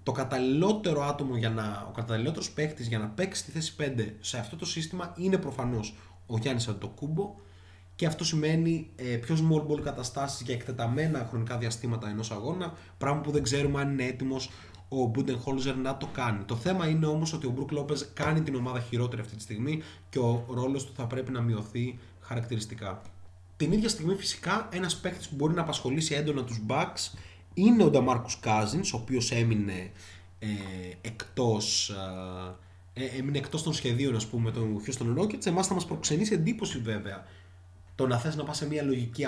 Το 0.04 0.12
καταλληλότερο 0.12 1.04
άτομο 1.04 1.38
για 1.38 1.50
να, 1.50 1.86
ο 1.90 1.92
καταλληλότερος 1.92 2.52
παίχτη 2.52 2.84
για 2.84 3.00
να 3.00 3.08
παίξει 3.08 3.46
τη 3.46 3.52
θέση 3.52 3.76
5 3.80 3.84
σε 4.20 4.38
αυτό 4.38 4.56
το 4.56 4.66
σύστημα 4.66 5.14
είναι 5.18 5.38
προφανώς 5.38 5.96
ο 6.26 6.38
Γιάννης 6.38 6.68
Αντοκούμπο 6.68 7.36
και 7.96 8.06
αυτό 8.06 8.24
σημαίνει 8.24 8.90
ε, 8.96 9.04
πιο 9.04 9.36
small 9.36 9.72
ball 9.72 9.82
καταστάσεις 9.82 10.42
για 10.42 10.54
εκτεταμένα 10.54 11.28
χρονικά 11.30 11.58
διαστήματα 11.58 12.10
ενός 12.10 12.32
αγώνα, 12.32 12.74
πράγμα 12.98 13.22
που 13.22 13.32
δεν 13.32 13.44
ξέρουμε 13.44 13.82
αν 13.82 13.92
είναι 13.92 14.04
έτοιμος 14.04 14.50
ο 14.90 15.06
Μπούντενχόλζερ 15.06 15.76
να 15.76 15.98
το 15.98 16.08
κάνει. 16.08 16.44
Το 16.44 16.56
θέμα 16.56 16.88
είναι 16.88 17.06
όμως 17.06 17.34
ότι 17.34 17.48
ο 17.48 17.50
Μπρουκ 17.50 17.72
Λόπες 17.72 18.10
κάνει 18.14 18.42
την 18.42 18.56
ομάδα 18.56 18.80
χειρότερη 18.80 19.22
αυτή 19.22 19.36
τη 19.36 19.42
στιγμή 19.42 19.82
και 20.10 20.20
ο 20.20 20.46
ρόλος 20.50 20.86
του 20.86 20.92
θα 20.96 21.08
πρέπει 21.08 21.32
να 21.32 21.42
μειωθεί 21.42 22.00
χαρακτηριστικά. 22.22 23.02
Την 23.58 23.72
ίδια 23.72 23.90
στιγμή 23.90 24.16
φυσικά 24.16 24.70
ένας 24.72 24.98
παίκτης 24.98 25.28
που 25.28 25.36
μπορεί 25.36 25.54
να 25.54 25.62
απασχολήσει 25.62 26.14
έντονα 26.14 26.44
τους 26.44 26.62
Bucks 26.68 27.18
είναι 27.54 27.84
ο 27.84 27.90
Νταμάρκους 27.90 28.40
Cousins, 28.44 28.90
ο 28.94 28.98
οποίος 28.98 29.32
έμεινε 29.32 29.92
ε, 30.40 30.48
εκτός, 31.02 31.90
ε, 32.94 33.06
έμεινε 33.18 33.38
εκτός 33.38 33.64
των 33.64 33.74
σχεδίων 33.74 34.16
ας 34.16 34.26
πούμε 34.28 34.52
των 34.52 34.82
Houston 34.86 35.20
Rockets. 35.20 35.46
Εμάς 35.46 35.68
θα 35.68 35.74
μας 35.74 35.86
προξενήσει 35.86 36.34
εντύπωση 36.34 36.80
βέβαια 36.80 37.26
το 37.96 38.08
να 38.08 38.18
θες 38.18 38.36
να 38.36 38.44
πας 38.44 38.58
σε 38.58 38.68
μια 38.68 38.84
λογική 38.84 39.26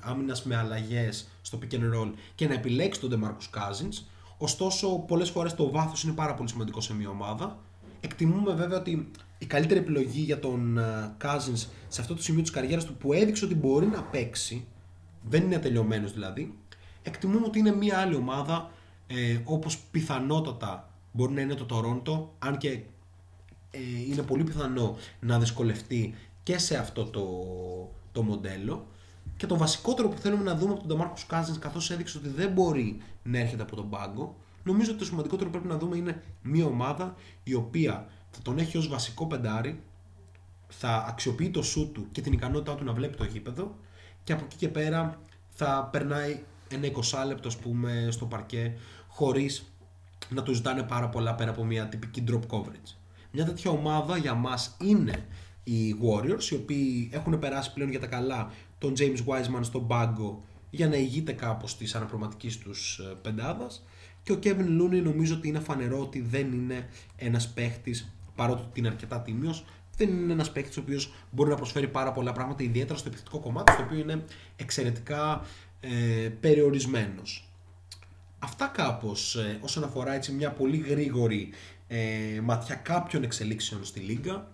άμυνα 0.00 0.36
με 0.44 0.56
αλλαγές 0.56 1.28
στο 1.42 1.58
pick 1.62 1.74
and 1.74 1.94
roll 1.94 2.12
και 2.34 2.48
να 2.48 2.54
επιλέξεις 2.54 3.02
τον 3.02 3.10
DeMarcus 3.10 3.58
Cousins. 3.58 4.04
Ωστόσο, 4.38 4.98
πολλές 4.98 5.30
φορές 5.30 5.54
το 5.54 5.70
βάθος 5.70 6.02
είναι 6.02 6.12
πάρα 6.12 6.34
πολύ 6.34 6.48
σημαντικό 6.48 6.80
σε 6.80 6.94
μια 6.94 7.08
ομάδα. 7.08 7.58
Εκτιμούμε 8.00 8.54
βέβαια 8.54 8.78
ότι 8.78 9.10
η 9.42 9.46
καλύτερη 9.46 9.80
επιλογή 9.80 10.20
για 10.20 10.38
τον 10.38 10.78
ε, 10.78 11.14
Cousins 11.22 11.66
σε 11.88 12.00
αυτό 12.00 12.14
το 12.14 12.22
σημείο 12.22 12.42
της 12.42 12.50
καριέρας 12.50 12.84
του 12.84 12.94
που 12.94 13.12
έδειξε 13.12 13.44
ότι 13.44 13.54
μπορεί 13.54 13.86
να 13.86 14.02
παίξει, 14.02 14.66
δεν 15.28 15.42
είναι 15.42 15.58
τελειωμένος 15.58 16.12
δηλαδή, 16.12 16.54
εκτιμούμε 17.02 17.46
ότι 17.46 17.58
είναι 17.58 17.74
μια 17.74 17.98
άλλη 17.98 18.14
ομάδα 18.14 18.70
ε, 19.06 19.38
όπως 19.44 19.78
πιθανότατα 19.78 20.90
μπορεί 21.12 21.32
να 21.32 21.40
είναι 21.40 21.54
το 21.54 21.66
Toronto, 21.70 22.46
αν 22.46 22.58
και 22.58 22.68
ε, 23.70 23.78
είναι 24.08 24.22
πολύ 24.22 24.44
πιθανό 24.44 24.96
να 25.20 25.38
δυσκολευτεί 25.38 26.14
και 26.42 26.58
σε 26.58 26.76
αυτό 26.76 27.04
το, 27.04 27.26
το 28.12 28.22
μοντέλο. 28.22 28.86
Και 29.36 29.46
το 29.46 29.56
βασικότερο 29.56 30.08
που 30.08 30.18
θέλουμε 30.18 30.42
να 30.42 30.54
δούμε 30.54 30.72
από 30.72 30.86
τον 30.86 31.00
Marcus 31.00 31.34
Cousins 31.34 31.58
καθώς 31.58 31.90
έδειξε 31.90 32.18
ότι 32.18 32.28
δεν 32.28 32.50
μπορεί 32.50 33.00
να 33.22 33.38
έρχεται 33.38 33.62
από 33.62 33.76
τον 33.76 33.90
πάγκο, 33.90 34.36
νομίζω 34.64 34.90
ότι 34.90 34.98
το 34.98 35.04
σημαντικότερο 35.04 35.50
που 35.50 35.58
πρέπει 35.58 35.72
να 35.72 35.78
δούμε 35.78 35.96
είναι 35.96 36.22
μια 36.42 36.64
ομάδα 36.64 37.14
η 37.42 37.54
οποία 37.54 38.08
θα 38.32 38.42
τον 38.42 38.58
έχει 38.58 38.76
ως 38.76 38.88
βασικό 38.88 39.26
πεντάρι, 39.26 39.82
θα 40.68 41.04
αξιοποιεί 41.08 41.50
το 41.50 41.62
σου 41.62 41.90
του 41.92 42.06
και 42.12 42.20
την 42.20 42.32
ικανότητά 42.32 42.74
του 42.74 42.84
να 42.84 42.92
βλέπει 42.92 43.16
το 43.16 43.24
γήπεδο 43.24 43.76
και 44.24 44.32
από 44.32 44.44
εκεί 44.44 44.56
και 44.56 44.68
πέρα 44.68 45.20
θα 45.48 45.88
περνάει 45.92 46.42
ένα 46.68 46.88
20 47.22 47.26
λεπτό 47.26 47.50
πούμε 47.62 48.08
στο 48.10 48.26
παρκέ 48.26 48.76
χωρίς 49.08 49.72
να 50.28 50.42
τους 50.42 50.56
ζητάνε 50.56 50.82
πάρα 50.82 51.08
πολλά 51.08 51.34
πέρα 51.34 51.50
από 51.50 51.64
μια 51.64 51.86
τυπική 51.86 52.24
drop 52.28 52.56
coverage. 52.56 52.96
Μια 53.30 53.44
τέτοια 53.44 53.70
ομάδα 53.70 54.16
για 54.16 54.34
μας 54.34 54.76
είναι 54.80 55.26
οι 55.64 55.94
Warriors, 56.02 56.50
οι 56.50 56.54
οποίοι 56.54 57.10
έχουν 57.12 57.38
περάσει 57.38 57.72
πλέον 57.72 57.90
για 57.90 58.00
τα 58.00 58.06
καλά 58.06 58.50
τον 58.78 58.94
James 58.98 59.24
Wiseman 59.26 59.60
στον 59.60 59.86
πάγκο 59.86 60.44
για 60.70 60.88
να 60.88 60.96
ηγείται 60.96 61.32
κάπως 61.32 61.76
της 61.76 61.94
αναπροματικής 61.94 62.58
τους 62.58 62.98
ε, 62.98 63.16
πεντάδας 63.22 63.84
και 64.22 64.32
ο 64.32 64.38
Kevin 64.42 64.80
Looney 64.80 65.02
νομίζω 65.02 65.34
ότι 65.34 65.48
είναι 65.48 65.58
φανερό 65.58 66.00
ότι 66.00 66.20
δεν 66.20 66.52
είναι 66.52 66.88
ένας 67.16 67.48
παίχτης 67.48 68.12
παρότι 68.34 68.62
είναι 68.72 68.88
αρκετά 68.88 69.20
τίμιος 69.20 69.64
δεν 69.96 70.08
είναι 70.08 70.32
ένας 70.32 70.52
παίχτης 70.52 70.76
ο 70.76 70.80
οποίος 70.80 71.12
μπορεί 71.30 71.50
να 71.50 71.56
προσφέρει 71.56 71.88
πάρα 71.88 72.12
πολλά 72.12 72.32
πράγματα 72.32 72.62
ιδιαίτερα 72.62 72.98
στο 72.98 73.08
επιθετικό 73.08 73.38
κομμάτι 73.38 73.72
στο 73.72 73.82
οποίο 73.82 73.98
είναι 73.98 74.24
εξαιρετικά 74.56 75.44
ε, 75.80 76.28
περιορισμένος. 76.40 77.48
Αυτά 78.38 78.66
κάπως 78.66 79.36
ε, 79.36 79.58
όσον 79.60 79.84
αφορά 79.84 80.14
έτσι 80.14 80.32
μια 80.32 80.50
πολύ 80.50 80.76
γρήγορη 80.76 81.50
ε, 81.88 82.40
ματιά 82.42 82.74
κάποιων 82.74 83.22
εξελίξεων 83.22 83.84
στη 83.84 84.00
Λίγκα. 84.00 84.50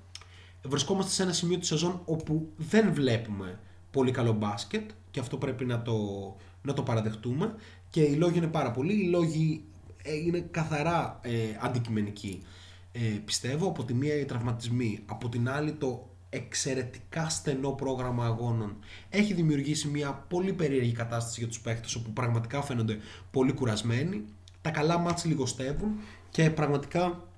Βρισκόμαστε 0.62 1.10
σε 1.10 1.22
ένα 1.22 1.32
σημείο 1.32 1.58
της 1.58 1.68
σεζόν 1.68 2.00
όπου 2.04 2.48
δεν 2.56 2.92
βλέπουμε 2.92 3.58
πολύ 3.90 4.10
καλό 4.10 4.32
μπάσκετ 4.32 4.90
και 5.10 5.20
αυτό 5.20 5.36
πρέπει 5.36 5.64
να 5.64 5.82
το, 5.82 5.96
να 6.62 6.72
το 6.72 6.82
παραδεχτούμε 6.82 7.54
και 7.90 8.00
οι 8.00 8.14
λόγοι 8.14 8.36
είναι 8.38 8.46
πάρα 8.46 8.70
πολλοί, 8.70 8.92
οι 8.92 9.08
λόγοι 9.08 9.64
ε, 10.02 10.14
είναι 10.14 10.40
καθαρά 10.50 11.18
ε, 11.22 11.30
αντικειμενικοί. 11.60 12.42
Ε, 12.92 13.00
πιστεύω 13.24 13.68
από 13.68 13.84
τη 13.84 13.94
μία 13.94 14.18
οι 14.18 14.24
τραυματισμοί, 14.24 15.02
από 15.06 15.28
την 15.28 15.48
άλλη 15.48 15.72
το 15.72 16.08
εξαιρετικά 16.30 17.28
στενό 17.28 17.70
πρόγραμμα 17.70 18.24
αγώνων 18.24 18.76
έχει 19.08 19.34
δημιουργήσει 19.34 19.88
μια 19.88 20.24
πολύ 20.28 20.52
περίεργη 20.52 20.92
κατάσταση 20.92 21.40
για 21.40 21.48
τους 21.48 21.60
παίχτες 21.60 21.94
όπου 21.94 22.12
πραγματικά 22.12 22.62
φαίνονται 22.62 22.98
πολύ 23.30 23.52
κουρασμένοι. 23.52 24.24
Τα 24.62 24.70
καλά 24.70 24.98
μάτς 24.98 25.24
λιγοστεύουν 25.24 25.90
και 26.30 26.50
πραγματικά 26.50 27.28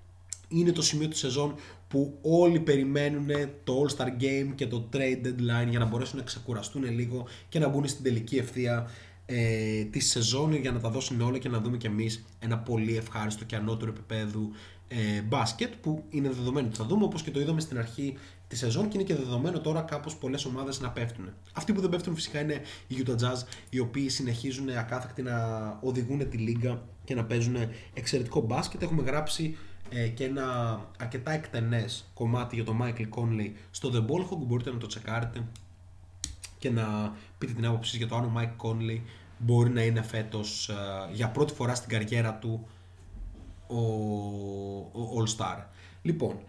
είναι 0.48 0.72
το 0.72 0.82
σημείο 0.82 1.08
της 1.08 1.18
σεζόν 1.18 1.54
που 1.88 2.18
όλοι 2.22 2.60
περιμένουν 2.60 3.26
το 3.64 3.86
All-Star 3.86 4.22
Game 4.22 4.52
και 4.54 4.66
το 4.66 4.88
Trade 4.92 5.26
Deadline 5.26 5.68
για 5.68 5.78
να 5.78 5.84
μπορέσουν 5.84 6.18
να 6.18 6.24
ξεκουραστούν 6.24 6.84
λίγο 6.84 7.26
και 7.48 7.58
να 7.58 7.68
μπουν 7.68 7.88
στην 7.88 8.04
τελική 8.04 8.36
ευθεία 8.36 8.90
ε, 9.26 9.84
της 9.84 10.10
σεζόν 10.10 10.54
για 10.54 10.72
να 10.72 10.80
τα 10.80 10.90
δώσουν 10.90 11.20
όλα 11.20 11.38
και 11.38 11.48
να 11.48 11.60
δούμε 11.60 11.76
κι 11.76 11.86
εμείς 11.86 12.24
ένα 12.38 12.58
πολύ 12.58 12.96
ευχάριστο 12.96 13.44
και 13.44 13.56
ανώτερο 13.56 13.90
επίπεδο 13.90 14.50
ε, 14.92 15.20
μπάσκετ 15.20 15.72
που 15.80 16.04
είναι 16.10 16.28
δεδομένο 16.28 16.66
ότι 16.66 16.76
θα 16.76 16.84
δούμε 16.84 17.04
όπως 17.04 17.22
και 17.22 17.30
το 17.30 17.40
είδαμε 17.40 17.60
στην 17.60 17.78
αρχή 17.78 18.16
της 18.48 18.58
σεζόν 18.58 18.88
και 18.88 18.98
είναι 18.98 19.06
και 19.06 19.14
δεδομένο 19.14 19.60
τώρα 19.60 19.80
κάπως 19.80 20.16
πολλές 20.16 20.44
ομάδες 20.44 20.80
να 20.80 20.90
πέφτουν. 20.90 21.28
Αυτοί 21.52 21.72
που 21.72 21.80
δεν 21.80 21.90
πέφτουν 21.90 22.14
φυσικά 22.14 22.40
είναι 22.40 22.60
οι 22.86 23.02
Utah 23.04 23.10
Jazz 23.10 23.42
οι 23.70 23.78
οποίοι 23.78 24.08
συνεχίζουν 24.08 24.68
ακάθεκτοι 24.68 25.22
να 25.22 25.36
οδηγούν 25.80 26.30
τη 26.30 26.36
λίγα 26.36 26.82
και 27.04 27.14
να 27.14 27.24
παίζουν 27.24 27.56
εξαιρετικό 27.94 28.40
μπάσκετ. 28.40 28.82
Έχουμε 28.82 29.02
γράψει 29.02 29.56
ε, 29.90 30.08
και 30.08 30.24
ένα 30.24 30.80
αρκετά 30.98 31.30
εκτενές 31.30 32.10
κομμάτι 32.14 32.54
για 32.54 32.64
τον 32.64 32.78
Michael 32.82 33.08
Conley 33.18 33.50
στο 33.70 33.90
The 33.94 34.10
Ball 34.10 34.22
Hog, 34.22 34.38
μπορείτε 34.46 34.70
να 34.70 34.78
το 34.78 34.86
τσεκάρετε 34.86 35.44
και 36.58 36.70
να 36.70 37.16
πείτε 37.38 37.52
την 37.52 37.66
άποψη 37.66 37.96
για 37.96 38.06
το 38.06 38.16
αν 38.16 38.24
ο 38.24 38.32
Mike 38.36 38.66
Conley 38.66 39.00
μπορεί 39.38 39.70
να 39.70 39.82
είναι 39.82 40.02
φέτος 40.02 40.68
ε, 40.68 40.74
για 41.12 41.28
πρώτη 41.28 41.54
φορά 41.54 41.74
στην 41.74 41.88
καριέρα 41.88 42.34
του 42.34 42.66
ο, 43.70 43.80
ο 44.92 45.22
All 45.22 45.36
Star. 45.36 45.64
Λοιπόν, 46.02 46.40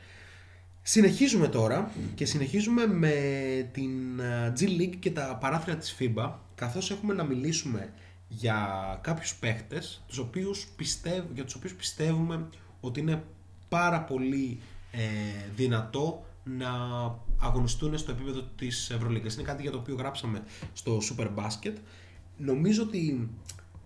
συνεχίζουμε 0.82 1.48
τώρα 1.48 1.92
και 2.16 2.26
συνεχίζουμε 2.26 2.88
με 2.88 3.14
την 3.72 4.20
ε, 4.20 4.54
G 4.60 4.64
League 4.64 4.96
και 5.00 5.12
τα 5.12 5.38
παράθυρα 5.40 5.76
της 5.76 5.96
FIBA 6.00 6.32
καθώς 6.56 6.92
έχουμε 6.92 7.14
να 7.14 7.24
μιλήσουμε 7.24 7.94
για 8.28 8.68
κάποιους 9.02 9.36
παίχτες 9.36 10.04
τους 10.08 10.18
οποίους 10.18 10.68
πιστεύ, 10.76 11.24
για 11.34 11.44
τους 11.44 11.56
οποίους 11.56 11.74
πιστεύουμε 11.74 12.48
ότι 12.80 13.00
είναι 13.00 13.24
πάρα 13.70 14.02
πολύ 14.02 14.60
ε, 14.92 15.00
δυνατό 15.56 16.26
να 16.44 16.70
αγωνιστούν 17.40 17.98
στο 17.98 18.12
επίπεδο 18.12 18.42
της 18.56 18.90
Ευρωλίγκας. 18.90 19.34
Είναι 19.34 19.44
κάτι 19.44 19.62
για 19.62 19.72
το 19.72 19.78
οποίο 19.78 19.96
γράψαμε 19.96 20.44
στο 20.74 21.00
Super 21.10 21.28
Basket. 21.36 21.74
Νομίζω 22.38 22.84
ότι 22.84 23.30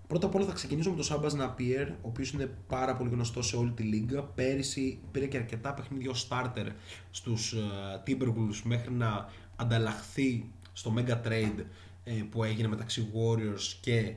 πρώτα 0.07 0.27
απ' 0.27 0.35
όλα 0.35 0.45
θα 0.45 0.53
ξεκινήσω 0.53 0.89
με 0.89 0.95
τον 0.95 1.05
Σάμπας 1.05 1.33
Ναπιέρ, 1.33 1.89
ο 1.89 1.95
οποίος 2.01 2.31
είναι 2.31 2.49
πάρα 2.67 2.95
πολύ 2.95 3.09
γνωστός 3.09 3.47
σε 3.47 3.55
όλη 3.55 3.71
τη 3.71 3.83
λίγα. 3.83 4.23
Πέρυσι 4.23 4.99
πήρε 5.11 5.25
και 5.25 5.37
αρκετά 5.37 5.73
παιχνίδια 5.73 6.09
ως 6.09 6.27
starter 6.29 6.67
στους 7.11 7.53
uh, 7.55 8.09
Timberwolves 8.09 8.61
μέχρι 8.63 8.91
να 8.91 9.29
ανταλλαχθεί 9.55 10.51
στο 10.73 10.93
Mega 10.97 11.27
Trade 11.27 11.63
ε, 12.03 12.11
που 12.29 12.43
έγινε 12.43 12.67
μεταξύ 12.67 13.07
Warriors 13.13 13.77
και 13.81 14.13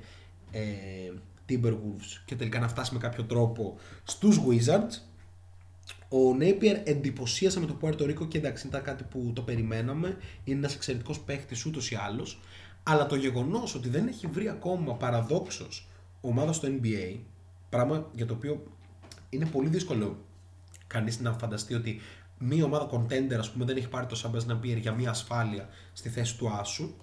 ε, 0.50 0.62
Timberwolves 1.48 2.22
και 2.24 2.36
τελικά 2.36 2.60
να 2.60 2.68
φτάσει 2.68 2.92
με 2.92 2.98
κάποιο 2.98 3.24
τρόπο 3.24 3.78
στους 4.04 4.40
Wizards. 4.48 5.02
Ο 6.08 6.36
Napier 6.40 6.80
εντυπωσίασε 6.84 7.60
με 7.60 7.66
το 7.66 7.76
Puerto 7.80 8.02
Rico 8.02 8.28
και 8.28 8.38
εντάξει 8.38 8.66
ήταν 8.66 8.82
κάτι 8.82 9.04
που 9.04 9.30
το 9.34 9.42
περιμέναμε. 9.42 10.16
Είναι 10.44 10.58
ένας 10.58 10.74
εξαιρετικός 10.74 11.20
παίχτης 11.20 11.64
ούτως 11.64 11.90
ή 11.90 11.94
άλλως. 11.94 12.40
Αλλά 12.90 13.06
το 13.06 13.16
γεγονός 13.16 13.74
ότι 13.74 13.88
δεν 13.88 14.06
έχει 14.06 14.26
βρει 14.26 14.48
ακόμα 14.48 14.94
παραδόξως 14.94 15.88
ομάδα 16.20 16.52
στο 16.52 16.68
NBA, 16.68 17.16
πράγμα 17.68 18.06
για 18.12 18.26
το 18.26 18.34
οποίο 18.34 18.62
είναι 19.30 19.46
πολύ 19.46 19.68
δύσκολο 19.68 20.16
κανείς 20.86 21.20
να 21.20 21.32
φανταστεί 21.32 21.74
ότι 21.74 22.00
μία 22.38 22.64
ομάδα 22.64 22.90
contender 22.90 23.36
ας 23.38 23.50
πούμε 23.50 23.64
δεν 23.64 23.76
έχει 23.76 23.88
πάρει 23.88 24.06
το 24.06 24.20
Sabas 24.24 24.52
Napier 24.52 24.80
για 24.80 24.92
μία 24.92 25.10
ασφάλεια 25.10 25.68
στη 25.92 26.08
θέση 26.08 26.36
του 26.36 26.48
Άσου 26.48 26.94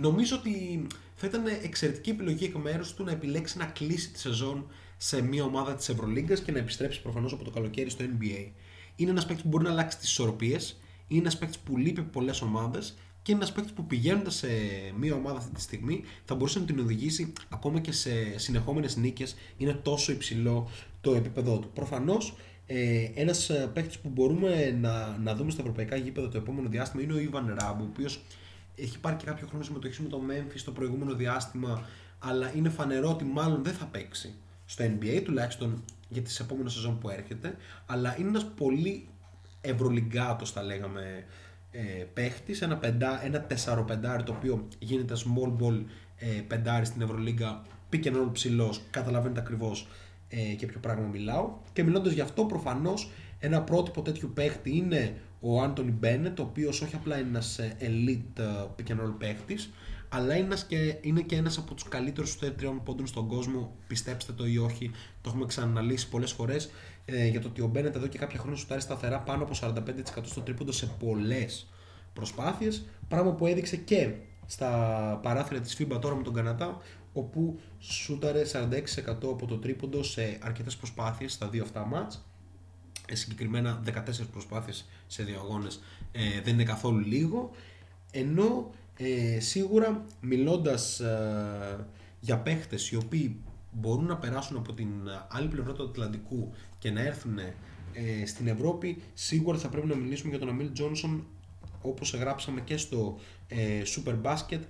Νομίζω 0.00 0.36
ότι 0.36 0.86
θα 1.14 1.26
ήταν 1.26 1.46
εξαιρετική 1.62 2.10
επιλογή 2.10 2.44
εκ 2.44 2.54
μέρους 2.54 2.94
του 2.94 3.04
να 3.04 3.10
επιλέξει 3.10 3.58
να 3.58 3.64
κλείσει 3.64 4.10
τη 4.10 4.18
σεζόν 4.18 4.66
σε 4.96 5.22
μια 5.22 5.44
ομάδα 5.44 5.74
της 5.74 5.88
Ευρωλίγκας 5.88 6.40
και 6.40 6.52
να 6.52 6.58
επιστρέψει 6.58 7.02
προφανώς 7.02 7.32
από 7.32 7.44
το 7.44 7.50
καλοκαίρι 7.50 7.90
στο 7.90 8.04
NBA. 8.04 8.50
Είναι 8.96 9.10
ένας 9.10 9.26
παίκτης 9.26 9.42
που 9.42 9.48
μπορεί 9.48 9.64
να 9.64 9.70
αλλάξει 9.70 9.98
τις 9.98 10.10
ισορροπίες, 10.10 10.80
είναι 11.08 11.20
ένας 11.20 11.38
παίκτης 11.38 11.58
που 11.58 11.76
λείπει 11.76 12.00
από 12.00 12.10
πολλές 12.10 12.40
ομάδες 12.40 12.96
και 13.26 13.32
είναι 13.32 13.40
ένας 13.40 13.54
παίκτης 13.54 13.72
που 13.72 13.86
πηγαίνοντα 13.86 14.30
σε 14.30 14.48
μια 14.98 15.14
ομάδα 15.14 15.38
αυτή 15.38 15.54
τη 15.54 15.60
στιγμή 15.60 16.04
θα 16.24 16.34
μπορούσε 16.34 16.58
να 16.58 16.64
την 16.64 16.78
οδηγήσει 16.78 17.32
ακόμα 17.48 17.80
και 17.80 17.92
σε 17.92 18.38
συνεχόμενες 18.38 18.96
νίκες. 18.96 19.36
Είναι 19.56 19.72
τόσο 19.72 20.12
υψηλό 20.12 20.70
το 21.00 21.14
επίπεδό 21.14 21.58
του. 21.58 21.70
Προφανώς 21.74 22.36
ε, 22.66 23.10
ένας 23.14 23.50
παίκτης 23.72 23.98
που 23.98 24.08
μπορούμε 24.08 24.76
να, 24.80 25.16
να 25.22 25.34
δούμε 25.34 25.50
στα 25.50 25.60
ευρωπαϊκά 25.60 25.96
γήπεδα 25.96 26.28
το 26.28 26.38
επόμενο 26.38 26.68
διάστημα 26.68 27.02
είναι 27.02 27.12
ο 27.12 27.18
Ιβαν 27.18 27.56
Ράμπο, 27.58 27.82
ο 27.82 27.86
οποίος 27.90 28.22
έχει 28.76 28.98
πάρει 28.98 29.16
και 29.16 29.24
κάποιο 29.24 29.46
χρόνο 29.46 29.64
συμμετοχή 29.64 30.02
με 30.02 30.08
το 30.08 30.20
Memphis 30.28 30.54
στο 30.54 30.70
προηγούμενο 30.70 31.14
διάστημα, 31.14 31.86
αλλά 32.18 32.56
είναι 32.56 32.68
φανερό 32.68 33.10
ότι 33.10 33.24
μάλλον 33.24 33.62
δεν 33.62 33.72
θα 33.72 33.84
παίξει 33.84 34.34
στο 34.66 34.84
NBA, 34.84 35.22
τουλάχιστον 35.24 35.84
για 36.08 36.22
τις 36.22 36.40
επόμενες 36.40 36.72
σεζόν 36.72 36.98
που 36.98 37.10
έρχεται, 37.10 37.56
αλλά 37.86 38.16
είναι 38.18 38.28
ένας 38.28 38.44
πολύ 38.56 39.08
ευρωλιγκάτος 39.60 40.50
θα 40.50 40.62
λέγαμε 40.62 41.24
ε, 41.76 42.02
παίχτης, 42.02 42.62
ένα, 42.62 42.76
πεντά, 42.76 43.24
ένα 43.24 43.40
τεσσαροπεντάρι 43.40 44.22
το 44.22 44.32
οποίο 44.32 44.68
γίνεται 44.78 45.14
small 45.16 45.62
ball 45.62 45.84
ε, 46.16 46.26
πεντάρι 46.26 46.84
στην 46.84 47.02
Ευρωλίγκα, 47.02 47.62
pick 47.92 48.04
and 48.04 48.12
roll 48.12 48.32
ψηλός, 48.32 48.82
καταλαβαίνετε 48.90 49.40
ακριβώς 49.40 49.88
ε, 50.28 50.38
και 50.38 50.66
ποιο 50.66 50.80
πράγμα 50.80 51.06
μιλάω. 51.06 51.50
Και 51.72 51.82
μιλώντας 51.82 52.12
γι' 52.12 52.20
αυτό 52.20 52.44
προφανώς 52.44 53.10
ένα 53.38 53.62
πρότυπο 53.62 54.02
τέτοιου 54.02 54.30
παίχτη 54.34 54.76
είναι 54.76 55.16
ο 55.40 55.62
Άντωνι 55.62 55.90
Μπένετ, 55.90 56.40
ο 56.40 56.42
οποίος 56.42 56.80
όχι 56.80 56.94
απλά 56.94 57.18
είναι 57.18 57.28
ένας 57.28 57.58
ε, 57.58 57.76
elite 57.80 58.40
ε, 58.40 58.44
pick 58.76 58.90
and 58.90 59.00
roll 59.00 59.14
παίχτης, 59.18 59.70
αλλά 60.08 60.36
είναι, 60.36 60.56
και, 60.68 60.96
είναι 61.00 61.20
και 61.20 61.36
ένας 61.36 61.58
από 61.58 61.74
τους 61.74 61.88
καλύτερους 61.88 62.36
του 62.36 62.54
τριών 62.54 62.82
πόντων 62.82 63.06
στον 63.06 63.28
κόσμο. 63.28 63.76
Πιστέψτε 63.86 64.32
το 64.32 64.46
ή 64.46 64.58
όχι, 64.58 64.90
το 65.20 65.28
έχουμε 65.28 65.46
ξαναλύσει 65.46 66.08
πολλές 66.08 66.32
φορές 66.32 66.70
ε, 67.08 67.26
για 67.26 67.40
το 67.40 67.48
ότι 67.48 67.60
ο 67.60 67.66
Μπένετ 67.66 67.96
εδώ 67.96 68.06
και 68.06 68.18
κάποια 68.18 68.38
χρόνια 68.38 68.58
σουτάρει 68.58 68.80
σταθερά 68.80 69.18
πάνω 69.20 69.42
από 69.42 69.52
45% 69.60 69.78
στο 70.24 70.40
τρίποντο 70.40 70.72
σε 70.72 70.86
πολλές 70.86 71.66
προσπάθειες, 72.12 72.84
πράγμα 73.08 73.32
που 73.32 73.46
έδειξε 73.46 73.76
και 73.76 74.12
στα 74.46 74.70
παράθυρα 75.22 75.60
της 75.60 75.76
FIBA 75.78 76.00
τώρα 76.00 76.14
με 76.14 76.22
τον 76.22 76.34
Καναδά, 76.34 76.78
όπου 77.12 77.58
σούταρε 77.78 78.42
46% 78.52 78.80
από 79.06 79.46
το 79.46 79.56
τρίποντο 79.56 80.02
σε 80.02 80.38
αρκετές 80.42 80.76
προσπάθειες 80.76 81.32
στα 81.32 81.48
δύο 81.48 81.62
αυτά 81.62 81.84
μάτς. 81.84 82.24
Ε, 83.08 83.14
συγκεκριμένα 83.14 83.82
14 83.84 83.92
προσπάθειες 84.32 84.88
σε 85.06 85.22
δύο 85.22 85.38
αγώνες 85.38 85.80
ε, 86.12 86.40
δεν 86.40 86.54
είναι 86.54 86.64
καθόλου 86.64 86.98
λίγο. 86.98 87.50
Ενώ 88.10 88.70
ε, 88.96 89.40
σίγουρα 89.40 90.04
μιλώντας 90.20 91.00
ε, 91.00 91.86
για 92.20 92.38
παίχτες 92.38 92.90
οι 92.90 92.96
οποίοι 92.96 93.40
μπορούν 93.72 94.06
να 94.06 94.16
περάσουν 94.16 94.56
από 94.56 94.72
την 94.72 94.88
άλλη 95.28 95.48
πλευρά 95.48 95.72
του 95.72 95.82
Ατλαντικού 95.82 96.52
και 96.86 96.92
να 96.92 97.00
έρθουν 97.00 97.38
ε, 97.38 98.26
στην 98.26 98.46
Ευρώπη, 98.46 99.02
σίγουρα 99.14 99.58
θα 99.58 99.68
πρέπει 99.68 99.86
να 99.86 99.94
μιλήσουμε 99.94 100.30
για 100.30 100.38
τον 100.38 100.48
Αμίλ 100.48 100.72
Τζόνσον 100.72 101.26
όπως 101.82 102.14
γράψαμε 102.14 102.60
και 102.60 102.76
στο 102.76 103.18
ε, 103.48 103.82
Super 103.84 104.14
Basket. 104.22 104.60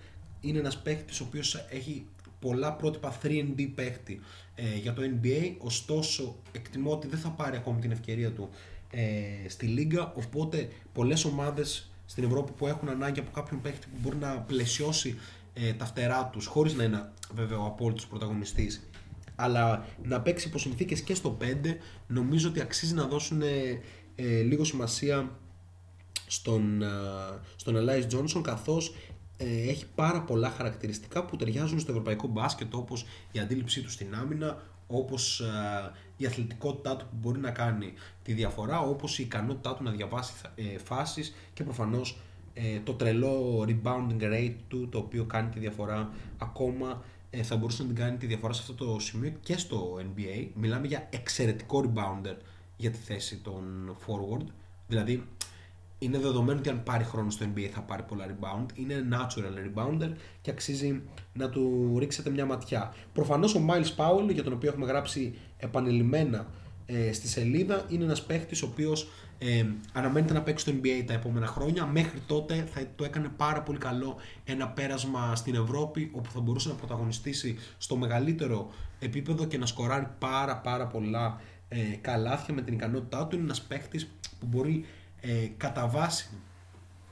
Είναι 0.40 0.58
ένας 0.58 0.82
παίχτης 0.82 1.20
ο 1.20 1.24
οποίος 1.24 1.66
έχει 1.70 2.06
πολλά 2.40 2.72
πρότυπα 2.72 3.18
3D 3.22 3.68
παίχτη 3.74 4.20
ε, 4.54 4.76
για 4.76 4.92
το 4.92 5.02
NBA, 5.02 5.54
ωστόσο 5.58 6.36
εκτιμώ 6.52 6.92
ότι 6.92 7.06
δεν 7.06 7.18
θα 7.18 7.28
πάρει 7.28 7.56
ακόμη 7.56 7.80
την 7.80 7.90
ευκαιρία 7.90 8.32
του 8.32 8.48
ε, 8.90 9.48
στη 9.48 9.66
Λίγκα, 9.66 10.12
οπότε 10.16 10.68
πολλές 10.92 11.24
ομάδες 11.24 11.90
στην 12.06 12.24
Ευρώπη 12.24 12.52
που 12.52 12.66
έχουν 12.66 12.88
ανάγκη 12.88 13.20
από 13.20 13.30
κάποιον 13.30 13.60
παίχτη 13.60 13.86
που 13.86 13.96
μπορεί 14.02 14.16
να 14.16 14.38
πλαισιώσει 14.38 15.18
ε, 15.54 15.72
τα 15.72 15.84
φτερά 15.84 16.30
τους, 16.32 16.46
χωρίς 16.46 16.74
να 16.74 16.84
είναι 16.84 17.12
βέβαια 17.34 17.58
ο 17.58 17.66
απόλυτος 17.66 18.06
πρωταγωνιστής, 18.06 18.88
αλλά 19.36 19.86
να 20.02 20.20
παίξει 20.20 20.48
υπό 20.48 20.58
συνθήκες 20.58 21.00
και 21.00 21.14
στο 21.14 21.36
5, 21.40 21.44
νομίζω 22.06 22.48
ότι 22.48 22.60
αξίζει 22.60 22.94
να 22.94 23.06
δώσουν 23.06 23.42
ε, 23.42 23.80
ε, 24.14 24.40
λίγο 24.42 24.64
σημασία 24.64 25.30
στον, 26.26 26.82
ε, 26.82 26.86
στον 27.56 27.76
Elias 27.76 28.14
Johnson 28.14 28.40
καθώς 28.42 28.94
ε, 29.36 29.68
έχει 29.68 29.86
πάρα 29.94 30.22
πολλά 30.22 30.50
χαρακτηριστικά 30.50 31.24
που 31.24 31.36
ταιριάζουν 31.36 31.78
στο 31.78 31.90
ευρωπαϊκό 31.90 32.26
μπάσκετ 32.26 32.74
όπως 32.74 33.04
η 33.32 33.38
αντίληψή 33.38 33.82
του 33.82 33.90
στην 33.90 34.14
άμυνα, 34.14 34.62
όπως 34.86 35.40
ε, 35.40 35.92
η 36.16 36.26
αθλητικότητά 36.26 36.96
του 36.96 37.04
που 37.04 37.16
μπορεί 37.20 37.38
να 37.38 37.50
κάνει 37.50 37.92
τη 38.22 38.32
διαφορά, 38.32 38.80
όπως 38.80 39.18
η 39.18 39.22
ικανότητά 39.22 39.74
του 39.74 39.82
να 39.82 39.90
διαβάσει 39.90 40.32
ε, 40.54 40.78
φάσεις 40.78 41.34
και 41.54 41.64
προφανώς 41.64 42.18
ε, 42.54 42.80
το 42.84 42.92
τρελό 42.92 43.64
rebounding 43.68 44.22
rate 44.22 44.54
του 44.68 44.88
το 44.88 44.98
οποίο 44.98 45.24
κάνει 45.24 45.48
τη 45.48 45.58
διαφορά 45.58 46.10
ακόμα 46.38 46.90
ε, 46.90 47.15
θα 47.42 47.56
μπορούσε 47.56 47.82
να 47.82 47.88
την 47.88 47.96
κάνει 47.96 48.16
τη 48.16 48.26
διαφορά 48.26 48.52
σε 48.52 48.62
αυτό 48.70 48.84
το 48.84 48.98
σημείο 48.98 49.32
και 49.42 49.58
στο 49.58 49.98
NBA. 49.98 50.48
Μιλάμε 50.54 50.86
για 50.86 51.08
εξαιρετικό 51.10 51.84
rebounder 51.84 52.36
για 52.76 52.90
τη 52.90 52.98
θέση 52.98 53.36
των 53.36 53.96
forward. 54.06 54.46
Δηλαδή 54.88 55.26
είναι 55.98 56.18
δεδομένο 56.18 56.58
ότι 56.58 56.68
αν 56.68 56.82
πάρει 56.82 57.04
χρόνο 57.04 57.30
στο 57.30 57.46
NBA 57.54 57.68
θα 57.72 57.80
πάρει 57.80 58.02
πολλά 58.02 58.26
rebound. 58.26 58.66
Είναι 58.74 59.06
natural 59.10 59.78
rebounder 59.78 60.12
και 60.40 60.50
αξίζει 60.50 61.02
να 61.32 61.48
του 61.48 61.94
ρίξετε 61.98 62.30
μια 62.30 62.46
ματιά. 62.46 62.94
Προφανώς 63.12 63.54
ο 63.54 63.66
Miles 63.68 63.96
Powell, 63.96 64.32
για 64.32 64.42
τον 64.42 64.52
οποίο 64.52 64.68
έχουμε 64.68 64.86
γράψει 64.86 65.34
επανειλημμένα 65.56 66.46
ε, 66.86 67.12
στη 67.12 67.28
σελίδα, 67.28 67.84
είναι 67.88 68.04
ένας 68.04 68.22
παίχτης 68.22 68.62
ο 68.62 68.66
οποίος 68.66 69.08
ε, 69.38 69.66
αναμένεται 69.92 70.32
να 70.32 70.42
παίξει 70.42 70.70
στο 70.70 70.80
NBA 70.80 71.04
τα 71.06 71.12
επόμενα 71.12 71.46
χρόνια. 71.46 71.86
Μέχρι 71.86 72.20
τότε 72.26 72.68
θα 72.72 72.86
το 72.96 73.04
έκανε 73.04 73.28
πάρα 73.36 73.62
πολύ 73.62 73.78
καλό 73.78 74.16
ένα 74.44 74.68
πέρασμα 74.68 75.36
στην 75.36 75.54
Ευρώπη 75.54 76.10
όπου 76.12 76.30
θα 76.30 76.40
μπορούσε 76.40 76.68
να 76.68 76.74
πρωταγωνιστήσει 76.74 77.58
στο 77.78 77.96
μεγαλύτερο 77.96 78.70
επίπεδο 78.98 79.44
και 79.44 79.58
να 79.58 79.66
σκοράρει 79.66 80.06
πάρα 80.18 80.56
πάρα 80.56 80.86
πολλά 80.86 81.40
ε, 81.68 81.78
καλάθια 82.00 82.54
με 82.54 82.62
την 82.62 82.74
ικανότητά 82.74 83.26
του. 83.26 83.34
Είναι 83.34 83.44
ένας 83.44 83.62
παίχτης 83.62 84.06
που 84.40 84.46
μπορεί 84.46 84.84
ε, 85.20 85.46
κατά 85.56 85.88
βάση 85.88 86.28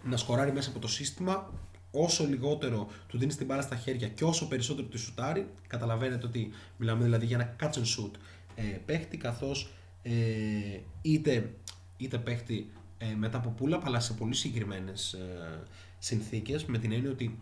να 0.03 0.17
σκοράρει 0.17 0.53
μέσα 0.53 0.71
από 0.71 0.79
το 0.79 0.89
σύστημα 0.89 1.53
όσο 1.91 2.27
λιγότερο 2.27 2.89
του 3.09 3.19
δίνεις 3.19 3.37
την 3.37 3.47
μπάλα 3.47 3.63
στα 3.63 3.77
χέρια 3.77 4.09
και 4.09 4.25
όσο 4.25 4.49
περισσότερο 4.49 4.87
τη 4.87 4.99
σουτάρει 4.99 5.47
καταλαβαίνετε 5.67 6.27
ότι 6.27 6.51
μιλάμε 6.77 7.05
δηλαδή 7.05 7.27
για 7.27 7.37
ένα 7.37 7.57
catch 7.61 7.77
and 7.77 7.83
shoot 7.83 8.11
ε, 8.55 8.63
παίχτη 8.63 9.17
καθώς 9.17 9.73
ε, 10.03 10.13
είτε, 11.03 11.55
είτε 11.97 12.19
παίχτη 12.19 12.71
ε, 12.99 13.15
μετά 13.15 13.39
από 13.39 13.51
πουλα 13.51 13.81
αλλά 13.85 14.01
σε 14.01 14.13
πολύ 14.13 14.35
συγκεκριμένες 14.35 15.13
ε, 15.13 15.63
συνθήκες 15.99 16.65
με 16.65 16.79
την 16.79 16.93
έννοια 16.93 17.11
ότι 17.11 17.39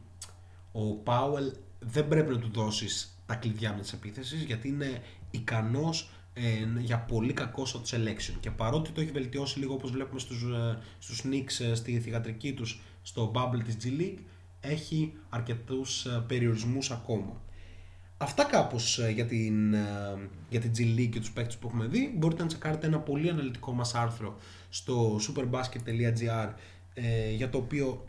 ο 0.72 0.94
Πάουελ 0.94 1.52
δεν 1.78 2.08
πρέπει 2.08 2.32
να 2.32 2.38
του 2.38 2.50
δώσεις 2.52 3.22
τα 3.26 3.34
κλειδιά 3.34 3.72
με 3.74 3.82
επίθεσης 3.94 4.42
γιατί 4.42 4.68
είναι 4.68 5.02
ικανός 5.30 6.10
ε, 6.34 6.78
για 6.78 6.98
πολύ 6.98 7.32
κακό 7.32 7.66
shot 7.66 7.94
selection 7.94 8.34
και 8.40 8.50
παρότι 8.50 8.90
το 8.90 9.00
έχει 9.00 9.10
βελτιώσει 9.10 9.58
λίγο 9.58 9.74
όπως 9.74 9.90
βλέπουμε 9.90 10.20
στους, 10.20 10.42
ε, 10.42 10.78
στους 10.98 11.22
Knicks 11.24 11.64
ε, 11.64 11.74
στη 11.74 12.00
θηγατρική 12.00 12.52
τους 12.52 12.80
στο 13.02 13.32
bubble 13.34 13.62
της 13.64 13.76
G 13.82 14.00
League 14.00 14.18
έχει 14.60 15.12
αρκετούς 15.28 16.04
ε, 16.04 16.24
περιορισμούς 16.26 16.90
ακόμα. 16.90 17.42
Αυτά 18.22 18.44
κάπως 18.44 19.00
για 19.14 19.26
την, 19.26 19.74
για 20.48 20.60
την 20.60 20.72
G 20.76 20.80
League 20.80 21.08
και 21.08 21.20
τους 21.20 21.32
παίκτες 21.32 21.56
που 21.56 21.66
έχουμε 21.66 21.86
δει. 21.86 22.14
Μπορείτε 22.16 22.42
να 22.42 22.48
τσεκάρετε 22.48 22.86
ένα 22.86 22.98
πολύ 22.98 23.28
αναλυτικό 23.28 23.72
μας 23.72 23.94
άρθρο 23.94 24.36
στο 24.68 25.16
superbasket.gr 25.16 26.52
για 27.36 27.48
το 27.50 27.58
οποίο 27.58 28.04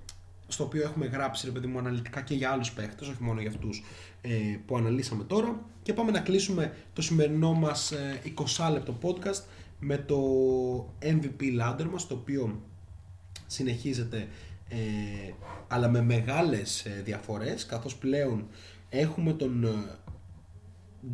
στο 0.48 0.64
οποίο 0.64 0.82
έχουμε 0.82 1.06
γράψει 1.06 1.46
ρε 1.46 1.52
παιδί 1.52 1.68
μου 1.68 1.78
αναλυτικά 1.78 2.22
και 2.22 2.34
για 2.34 2.52
άλλους 2.52 2.72
παίχτες, 2.72 3.08
όχι 3.08 3.24
μόνο 3.24 3.42
για 3.42 3.50
αυτούς 3.50 3.84
ε, 4.22 4.30
που 4.66 4.78
αναλύσαμε 4.78 5.24
τώρα 5.24 5.60
και 5.84 5.94
πάμε 5.94 6.12
να 6.12 6.20
κλείσουμε 6.20 6.76
το 6.94 7.02
σημερινό 7.02 7.54
μας 7.54 7.92
ε, 7.92 8.22
20 8.58 8.72
λεπτό 8.72 8.98
podcast 9.02 9.44
με 9.80 9.98
το 9.98 10.20
MVP 11.02 11.42
ladder 11.62 11.86
μας 11.92 12.08
το 12.08 12.14
οποίο 12.14 12.62
συνεχίζεται 13.48 14.28
ε, 14.70 15.34
αλλά 15.68 15.90
με 15.90 16.02
μεγάλες 16.02 16.86
ε, 16.86 17.02
διαφορές 17.04 17.66
καθώς 17.66 17.96
πλέον 17.96 18.48
έχουμε 18.90 19.34
τον 19.34 19.64
ε, 19.64 19.70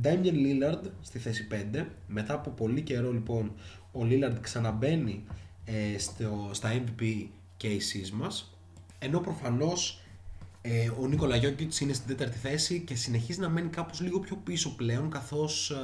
Damian 0.04 0.34
Lillard 0.34 0.82
στη 1.02 1.19
θέση 1.19 1.47
5 1.73 1.86
μετά 2.08 2.34
από 2.34 2.49
πολύ 2.49 2.82
καιρό 2.82 3.12
λοιπόν 3.12 3.52
ο 3.91 3.99
Lillard 4.04 4.38
ξαναμπαίνει 4.41 5.23
ε, 5.65 5.97
στο, 5.97 6.49
στα 6.54 6.84
MVP 6.84 7.25
cases 7.62 8.10
μας 8.13 8.58
ενώ 8.99 9.19
προφανώς 9.19 10.02
ε, 10.62 10.89
ο 10.99 11.08
Νίκολα 11.08 11.36
Γιώκητς 11.36 11.80
είναι 11.80 11.93
στην 11.93 12.08
τέταρτη 12.08 12.38
θέση 12.38 12.80
και 12.80 12.95
συνεχίζει 12.95 13.39
να 13.39 13.49
μένει 13.49 13.69
κάπως 13.69 14.02
λίγο 14.02 14.19
πιο 14.19 14.36
πίσω 14.36 14.75
πλέον 14.75 15.10
καθώς 15.10 15.71
ε, 15.71 15.75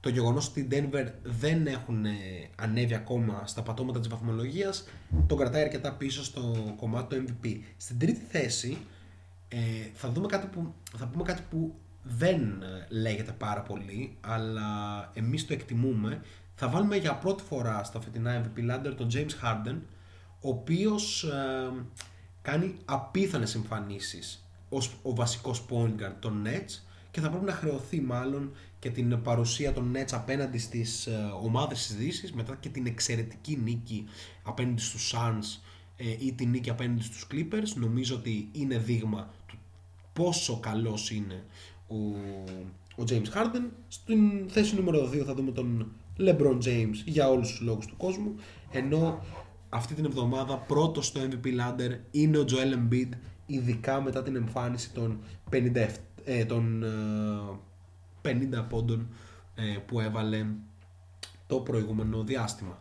το 0.00 0.08
γεγονός 0.08 0.48
ότι 0.48 0.60
οι 0.60 0.68
Denver 0.70 1.06
δεν 1.22 1.66
έχουν 1.66 2.04
ε, 2.04 2.12
ανέβει 2.56 2.94
ακόμα 2.94 3.42
στα 3.46 3.62
πατώματα 3.62 3.98
της 3.98 4.08
βαθμολογίας 4.08 4.88
τον 5.26 5.38
κρατάει 5.38 5.62
αρκετά 5.62 5.92
πίσω 5.92 6.24
στο 6.24 6.74
κομμάτι 6.76 7.16
του 7.16 7.24
MVP. 7.26 7.58
Στην 7.76 7.98
τρίτη 7.98 8.20
θέση 8.28 8.78
ε, 9.48 9.56
θα, 9.94 10.10
δούμε 10.10 10.26
κάτι 10.26 10.46
που, 10.46 10.74
θα 10.96 11.06
πούμε 11.06 11.24
κάτι 11.24 11.42
που 11.50 11.74
δεν 12.04 12.40
ε, 12.62 12.86
λέγεται 12.88 13.32
πάρα 13.32 13.62
πολύ 13.62 14.16
αλλά 14.20 14.64
εμείς 15.14 15.46
το 15.46 15.52
εκτιμούμε. 15.52 16.20
Θα 16.54 16.68
βάλουμε 16.68 16.96
για 16.96 17.14
πρώτη 17.14 17.42
φορά 17.42 17.84
στα 17.84 18.00
φετινά 18.00 18.42
MVP 18.42 18.70
Lander 18.70 18.94
τον 18.96 19.08
James 19.12 19.44
Harden 19.44 19.76
ο 20.40 20.48
οποίος 20.48 21.24
ε, 21.24 21.70
κάνει 22.42 22.76
απίθανες 22.84 23.54
εμφανίσεις 23.54 24.48
ως 24.68 24.96
ο 25.02 25.14
βασικός 25.14 25.64
point 25.70 26.00
guard 26.00 26.14
των 26.18 26.46
Nets 26.46 26.82
και 27.10 27.20
θα 27.20 27.30
πρέπει 27.30 27.44
να 27.44 27.52
χρεωθεί 27.52 28.00
μάλλον 28.00 28.52
και 28.78 28.90
την 28.90 29.22
παρουσία 29.22 29.72
των 29.72 29.92
Nets 29.96 30.12
απέναντι 30.12 30.58
στις 30.58 31.06
ε, 31.06 31.30
ομάδες 31.42 31.86
της 31.86 31.96
Δύσης 31.96 32.32
μετά 32.32 32.56
και 32.60 32.68
την 32.68 32.86
εξαιρετική 32.86 33.58
νίκη 33.62 34.04
απέναντι 34.42 34.80
στους 34.80 35.14
Suns 35.16 35.60
ε, 35.96 36.16
ή 36.18 36.32
την 36.32 36.50
νίκη 36.50 36.70
απέναντι 36.70 37.02
στους 37.02 37.26
Clippers. 37.32 37.72
Νομίζω 37.74 38.14
ότι 38.14 38.48
είναι 38.52 38.78
δείγμα 38.78 39.30
του 39.46 39.58
πόσο 40.12 40.60
καλός 40.60 41.10
είναι 41.10 41.44
ο, 41.88 41.96
ο 42.96 43.04
James 43.08 43.36
Harden 43.36 43.70
στην 43.88 44.48
θέση 44.48 44.74
νούμερο 44.74 45.10
2 45.12 45.16
θα 45.26 45.34
δούμε 45.34 45.50
τον 45.52 45.92
LeBron 46.18 46.58
James 46.64 46.94
για 47.04 47.28
όλους 47.28 47.48
τους 47.48 47.60
λόγους 47.60 47.86
του 47.86 47.96
κόσμου 47.96 48.34
ενώ 48.70 49.24
αυτή 49.68 49.94
την 49.94 50.04
εβδομάδα 50.04 50.56
πρώτος 50.56 51.06
στο 51.06 51.20
MVP 51.20 51.46
Ladder 51.46 51.98
είναι 52.10 52.38
ο 52.38 52.44
Joel 52.48 52.92
Embiid 52.92 53.08
ειδικά 53.46 54.00
μετά 54.00 54.22
την 54.22 54.36
εμφάνιση 54.36 54.92
των 54.92 55.20
50, 55.50 55.86
ε, 56.24 56.44
των, 56.44 56.84
50 58.22 58.26
ε, 58.26 58.64
πόντων 58.68 59.08
ε, 59.54 59.78
που 59.86 60.00
έβαλε 60.00 60.46
το 61.46 61.56
προηγούμενο 61.56 62.22
διάστημα. 62.22 62.78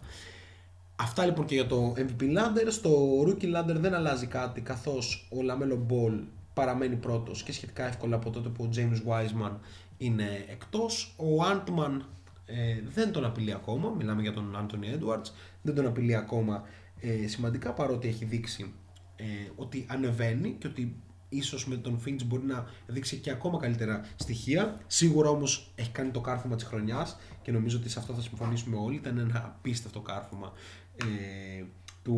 Αυτά 0.95 1.25
λοιπόν 1.25 1.45
και 1.45 1.55
για 1.55 1.67
το 1.67 1.93
MVP 1.97 2.21
Ladder. 2.21 2.67
Στο 2.67 3.21
Rookie 3.27 3.55
Ladder 3.55 3.75
δεν 3.75 3.93
αλλάζει 3.93 4.27
κάτι 4.27 4.61
καθώς 4.61 5.29
ο 5.31 5.37
Lamelo 5.49 5.91
Ball 5.91 6.19
παραμένει 6.53 6.95
πρώτος 6.95 7.43
και 7.43 7.51
σχετικά 7.51 7.87
εύκολα 7.87 8.15
από 8.15 8.29
τότε 8.29 8.49
που 8.49 8.63
ο 8.63 8.69
James 8.75 9.09
Wiseman 9.09 9.51
είναι 9.97 10.45
εκτός. 10.47 11.15
Ο 11.17 11.43
Antman 11.51 11.99
ε, 12.45 12.81
δεν 12.93 13.11
τον 13.11 13.25
απειλεί 13.25 13.53
ακόμα, 13.53 13.89
μιλάμε 13.89 14.21
για 14.21 14.33
τον 14.33 14.55
Anthony 14.57 14.97
Edwards, 14.97 15.31
δεν 15.61 15.75
τον 15.75 15.85
απειλεί 15.85 16.15
ακόμα 16.15 16.63
ε, 16.99 17.27
σημαντικά 17.27 17.73
παρότι 17.73 18.07
έχει 18.07 18.25
δείξει 18.25 18.73
ε, 19.15 19.23
ότι 19.55 19.85
ανεβαίνει 19.89 20.55
και 20.59 20.67
ότι 20.67 20.95
ίσως 21.29 21.67
με 21.67 21.75
τον 21.75 22.01
Finch 22.05 22.23
μπορεί 22.25 22.45
να 22.45 22.65
δείξει 22.87 23.17
και 23.17 23.31
ακόμα 23.31 23.59
καλύτερα 23.59 24.05
στοιχεία. 24.15 24.79
Σίγουρα 24.87 25.29
όμως 25.29 25.71
έχει 25.75 25.89
κάνει 25.91 26.11
το 26.11 26.21
κάρφωμα 26.21 26.55
της 26.55 26.63
χρονιάς 26.63 27.17
και 27.41 27.51
νομίζω 27.51 27.77
ότι 27.77 27.89
σε 27.89 27.99
αυτό 27.99 28.13
θα 28.13 28.21
συμφωνήσουμε 28.21 28.75
όλοι. 28.77 28.95
Ήταν 28.95 29.17
ένα 29.17 29.43
απίστευτο 29.45 29.99
κάρφωμα 29.99 30.53
ε, 30.95 31.63
του 32.03 32.17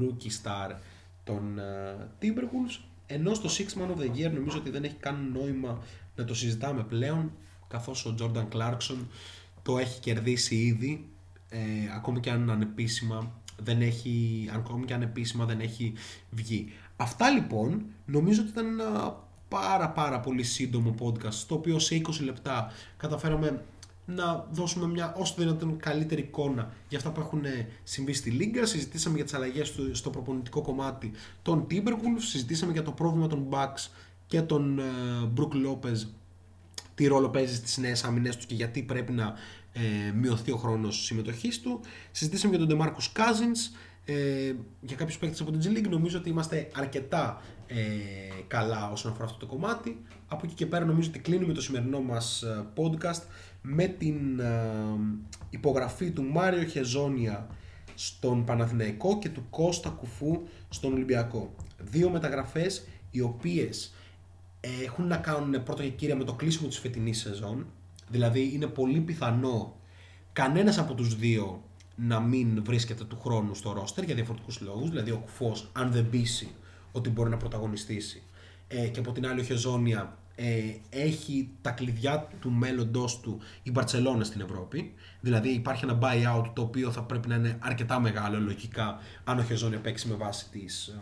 Rookie 0.00 0.42
Star 0.42 0.76
των 1.24 1.58
uh, 1.58 2.24
Timberwolves 2.24 2.91
ενώ 3.12 3.34
στο 3.34 3.48
Six 3.48 3.80
Man 3.80 3.86
of 3.86 4.00
the 4.00 4.16
Year 4.16 4.32
νομίζω 4.32 4.58
ότι 4.58 4.70
δεν 4.70 4.84
έχει 4.84 4.94
καν 4.94 5.30
νόημα 5.32 5.82
να 6.16 6.24
το 6.24 6.34
συζητάμε 6.34 6.82
πλέον 6.82 7.32
καθώς 7.68 8.06
ο 8.06 8.14
Jordan 8.20 8.48
Clarkson 8.52 8.96
το 9.62 9.78
έχει 9.78 10.00
κερδίσει 10.00 10.54
ήδη 10.54 11.08
ε, 11.48 11.58
ακόμη 11.94 12.20
και 12.20 12.30
αν 12.30 12.50
ανεπίσημα 12.50 13.32
δεν 13.56 13.80
έχει, 13.80 14.48
ακόμη 14.54 14.84
και 14.84 14.94
αν 14.94 15.02
επίσημα 15.02 15.44
δεν 15.44 15.60
έχει 15.60 15.92
βγει. 16.30 16.72
Αυτά 16.96 17.30
λοιπόν 17.30 17.84
νομίζω 18.06 18.40
ότι 18.40 18.50
ήταν 18.50 18.66
ένα 18.66 19.16
πάρα 19.48 19.90
πάρα 19.90 20.20
πολύ 20.20 20.42
σύντομο 20.42 20.94
podcast 21.00 21.32
στο 21.32 21.54
οποίο 21.54 21.78
σε 21.78 22.00
20 22.04 22.24
λεπτά 22.24 22.72
καταφέραμε 22.96 23.64
να 24.04 24.46
δώσουμε 24.50 24.86
μια 24.86 25.14
όσο 25.18 25.34
δυνατόν 25.38 25.76
καλύτερη 25.76 26.20
εικόνα 26.20 26.72
για 26.88 26.98
αυτά 26.98 27.10
που 27.10 27.20
έχουν 27.20 27.42
συμβεί 27.82 28.12
στη 28.12 28.30
Λίγκα. 28.30 28.66
Συζητήσαμε 28.66 29.14
για 29.16 29.24
τις 29.24 29.34
αλλαγές 29.34 29.74
στο 29.92 30.10
προπονητικό 30.10 30.62
κομμάτι 30.62 31.10
των 31.42 31.66
Timberwolves, 31.70 32.18
συζητήσαμε 32.18 32.72
για 32.72 32.82
το 32.82 32.92
πρόβλημα 32.92 33.26
των 33.26 33.46
Bucks 33.50 33.88
και 34.26 34.40
τον 34.40 34.78
ε, 34.78 34.82
Brook 35.36 35.66
Lopez 35.66 36.06
τι 36.94 37.06
ρόλο 37.06 37.28
παίζει 37.28 37.54
στις 37.54 37.78
νέες 37.78 38.04
άμυνες 38.04 38.36
τους 38.36 38.46
και 38.46 38.54
γιατί 38.54 38.82
πρέπει 38.82 39.12
να 39.12 39.34
ε, 39.72 40.12
μειωθεί 40.12 40.52
ο 40.52 40.56
χρόνος 40.56 41.04
συμμετοχής 41.04 41.60
του. 41.60 41.80
Συζητήσαμε 42.10 42.56
για 42.56 42.66
τον 42.66 42.78
DeMarcus 42.78 43.20
Cousins, 43.20 43.76
ε, 44.04 44.54
για 44.80 44.96
κάποιους 44.96 45.18
παίκτες 45.18 45.40
από 45.40 45.50
την 45.50 45.60
G 45.60 45.78
League 45.78 45.88
νομίζω 45.88 46.18
ότι 46.18 46.28
είμαστε 46.28 46.70
αρκετά 46.74 47.42
ε, 47.66 47.82
καλά 48.46 48.90
όσον 48.90 49.10
αφορά 49.10 49.24
αυτό 49.24 49.38
το 49.38 49.46
κομμάτι. 49.46 50.02
Από 50.28 50.40
εκεί 50.44 50.54
και 50.54 50.66
πέρα 50.66 50.84
νομίζω 50.84 51.08
ότι 51.08 51.18
κλείνουμε 51.18 51.52
το 51.52 51.62
σημερινό 51.62 52.00
μας 52.00 52.42
ε, 52.42 52.64
podcast 52.76 53.22
με 53.62 53.86
την 53.86 54.40
ε, 54.40 54.48
υπογραφή 55.50 56.10
του 56.10 56.22
Μάριο 56.22 56.64
Χεζόνια 56.64 57.46
στον 57.94 58.44
Παναθηναϊκό 58.44 59.18
και 59.18 59.28
του 59.28 59.46
Κώστα 59.50 59.88
Κουφού 59.88 60.42
στον 60.68 60.92
Ολυμπιακό. 60.92 61.54
Δύο 61.78 62.10
μεταγραφές 62.10 62.86
οι 63.10 63.20
οποίες 63.20 63.94
έχουν 64.84 65.06
να 65.06 65.16
κάνουν 65.16 65.62
πρώτα 65.62 65.82
και 65.82 65.88
κύρια 65.88 66.16
με 66.16 66.24
το 66.24 66.32
κλείσιμο 66.32 66.68
της 66.68 66.78
φετινής 66.78 67.18
σεζόν. 67.20 67.66
Δηλαδή 68.08 68.50
είναι 68.54 68.66
πολύ 68.66 69.00
πιθανό 69.00 69.76
κανένας 70.32 70.78
από 70.78 70.94
τους 70.94 71.16
δύο 71.16 71.62
να 71.96 72.20
μην 72.20 72.64
βρίσκεται 72.64 73.04
του 73.04 73.18
χρόνου 73.20 73.54
στο 73.54 73.72
ρόστερ 73.72 74.04
για 74.04 74.14
διαφορετικούς 74.14 74.60
λόγους. 74.60 74.90
Δηλαδή 74.90 75.10
ο 75.10 75.18
Κουφός 75.18 75.70
αν 75.72 75.92
δεν 75.92 76.10
πείσει 76.10 76.48
ότι 76.92 77.10
μπορεί 77.10 77.30
να 77.30 77.36
πρωταγωνιστήσει 77.36 78.22
ε, 78.68 78.88
και 78.88 78.98
από 78.98 79.12
την 79.12 79.26
άλλη 79.26 79.40
ο 79.40 79.42
Χεζόνια 79.42 80.18
ε, 80.34 80.60
έχει 80.90 81.50
τα 81.60 81.70
κλειδιά 81.70 82.28
του 82.40 82.50
μέλλοντό 82.50 83.08
του 83.22 83.40
η 83.62 83.70
Μπαρσελόνα 83.70 84.24
στην 84.24 84.40
Ευρώπη. 84.40 84.94
Δηλαδή 85.20 85.48
υπάρχει 85.48 85.84
ένα 85.84 85.98
buyout 86.02 86.50
το 86.52 86.62
οποίο 86.62 86.90
θα 86.90 87.02
πρέπει 87.02 87.28
να 87.28 87.34
είναι 87.34 87.58
αρκετά 87.60 88.00
μεγάλο 88.00 88.40
λογικά 88.40 88.98
αν 89.24 89.38
ο 89.38 89.42
Χεζόνια 89.42 89.78
παίξει 89.78 90.08
με 90.08 90.14
βάση 90.14 90.48
τις 90.50 90.86
ε, 90.86 91.00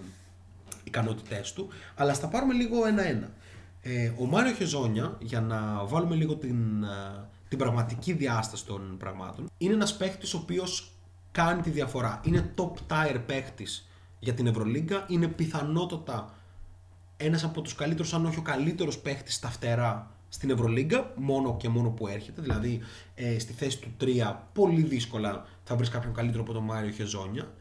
ικανότητές 0.84 1.52
του. 1.52 1.68
Αλλά 1.94 2.14
στα 2.14 2.28
πάρουμε 2.28 2.54
λίγο 2.54 2.86
ένα-ένα. 2.86 3.30
Ε, 3.82 4.12
ο 4.18 4.26
Μάριο 4.26 4.52
Χεζόνια, 4.52 5.16
για 5.20 5.40
να 5.40 5.84
βάλουμε 5.84 6.14
λίγο 6.14 6.36
την, 6.36 6.82
ε, 6.82 7.28
την 7.48 7.58
πραγματική 7.58 8.12
διάσταση 8.12 8.66
των 8.66 8.96
πραγμάτων, 8.98 9.50
είναι 9.58 9.74
ένας 9.74 9.96
παίχτης 9.96 10.34
ο 10.34 10.38
οποίος 10.38 10.92
κάνει 11.32 11.62
τη 11.62 11.70
διαφορά. 11.70 12.20
Είναι 12.24 12.54
top 12.56 12.72
tier 12.88 13.20
παίχτης 13.26 13.88
για 14.18 14.34
την 14.34 14.46
Ευρωλίγκα, 14.46 15.04
είναι 15.08 15.26
πιθανότατα 15.26 16.34
ένας 17.20 17.44
από 17.44 17.60
τους 17.60 17.74
καλύτερους, 17.74 18.14
αν 18.14 18.26
όχι 18.26 18.38
ο 18.38 18.42
καλύτερος 18.42 18.98
παίχτης 18.98 19.34
στα 19.34 19.48
φτερά 19.48 20.14
στην 20.28 20.50
Ευρωλίγκα, 20.50 21.12
μόνο 21.16 21.56
και 21.56 21.68
μόνο 21.68 21.90
που 21.90 22.06
έρχεται. 22.06 22.42
Δηλαδή 22.42 22.80
ε, 23.14 23.38
στη 23.38 23.52
θέση 23.52 23.78
του 23.78 23.88
3 24.00 24.04
πολύ 24.52 24.82
δύσκολα 24.82 25.46
θα 25.64 25.76
βρεις 25.76 25.88
κάποιον 25.88 26.14
καλύτερο 26.14 26.42
από 26.42 26.52
τον 26.52 26.64
Μάριο 26.64 26.90
Χεζόνια. 26.90 27.52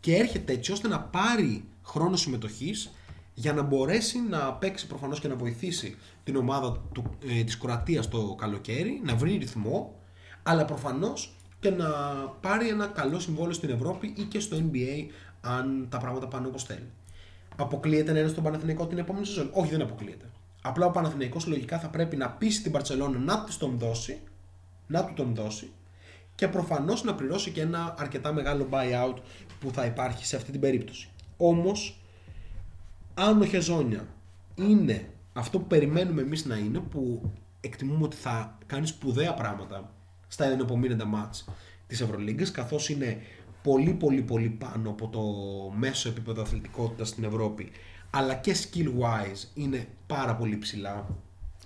Και 0.00 0.16
έρχεται 0.16 0.52
έτσι 0.52 0.72
ώστε 0.72 0.88
να 0.88 1.00
πάρει 1.00 1.64
χρόνο 1.82 2.16
συμμετοχής 2.16 2.90
για 3.34 3.52
να 3.52 3.62
μπορέσει 3.62 4.18
να 4.18 4.52
παίξει 4.52 4.86
προφανώς 4.86 5.20
και 5.20 5.28
να 5.28 5.36
βοηθήσει 5.36 5.96
την 6.24 6.36
ομάδα 6.36 6.80
του, 6.92 7.04
ε, 7.28 7.44
της 7.44 7.58
Κροατίας 7.58 8.08
το 8.08 8.34
καλοκαίρι, 8.38 9.00
να 9.04 9.14
βρει 9.14 9.36
ρυθμό, 9.36 9.94
αλλά 10.42 10.64
προφανώς 10.64 11.34
και 11.60 11.70
να 11.70 11.88
πάρει 12.40 12.68
ένα 12.68 12.86
καλό 12.86 13.18
συμβόλαιο 13.20 13.52
στην 13.52 13.70
Ευρώπη 13.70 14.14
ή 14.16 14.22
και 14.22 14.40
στο 14.40 14.56
NBA 14.56 15.06
αν 15.40 15.86
τα 15.90 15.98
πράγματα 15.98 16.28
πάνε 16.28 16.46
όπως 16.46 16.64
θέλει. 16.64 16.88
Αποκλείεται 17.56 18.12
να 18.12 18.18
είναι 18.18 18.28
στον 18.28 18.42
Παναθηναϊκό 18.42 18.86
την 18.86 18.98
επόμενη 18.98 19.26
σεζόν. 19.26 19.50
Όχι, 19.52 19.70
δεν 19.70 19.82
αποκλείεται. 19.82 20.30
Απλά 20.62 20.86
ο 20.86 20.90
Παναθηναϊκός 20.90 21.46
λογικά 21.46 21.78
θα 21.78 21.88
πρέπει 21.88 22.16
να 22.16 22.30
πείσει 22.30 22.62
την 22.62 22.72
Παρσελόνα 22.72 23.18
να 23.18 23.44
της 23.44 23.56
τον 23.56 23.78
δώσει, 23.78 24.20
να 24.86 25.04
του 25.04 25.12
τον 25.14 25.34
δώσει 25.34 25.70
και 26.34 26.48
προφανώς 26.48 27.04
να 27.04 27.14
πληρώσει 27.14 27.50
και 27.50 27.60
ένα 27.60 27.94
αρκετά 27.98 28.32
μεγάλο 28.32 28.68
buyout 28.70 29.16
που 29.60 29.70
θα 29.72 29.84
υπάρχει 29.84 30.26
σε 30.26 30.36
αυτή 30.36 30.50
την 30.50 30.60
περίπτωση. 30.60 31.08
Όμως 31.36 32.00
αν 33.14 33.40
ο 33.40 33.44
Χεζόνια 33.44 34.06
είναι 34.54 35.08
αυτό 35.32 35.58
που 35.58 35.66
περιμένουμε 35.66 36.22
εμείς 36.22 36.44
να 36.44 36.56
είναι, 36.56 36.78
που 36.78 37.32
εκτιμούμε 37.60 38.04
ότι 38.04 38.16
θα 38.16 38.58
κάνει 38.66 38.86
σπουδαία 38.86 39.34
πράγματα 39.34 39.90
στα 40.28 40.44
ενεπομείνοντα 40.44 41.04
μάτς 41.04 41.48
της 41.86 42.00
Ευρωλίγκας, 42.00 42.50
καθώς 42.50 42.88
είναι 42.88 43.18
πολύ 43.64 43.92
πολύ 43.92 44.22
πολύ 44.22 44.48
πάνω 44.48 44.90
από 44.90 45.08
το 45.08 45.22
μέσο 45.76 46.08
επίπεδο 46.08 46.42
αθλητικότητας 46.42 47.08
στην 47.08 47.24
Ευρώπη, 47.24 47.70
αλλά 48.10 48.34
και 48.34 48.56
skill 48.56 48.86
wise 48.86 49.48
είναι 49.54 49.88
πάρα 50.06 50.36
πολύ 50.36 50.58
ψηλά 50.58 51.06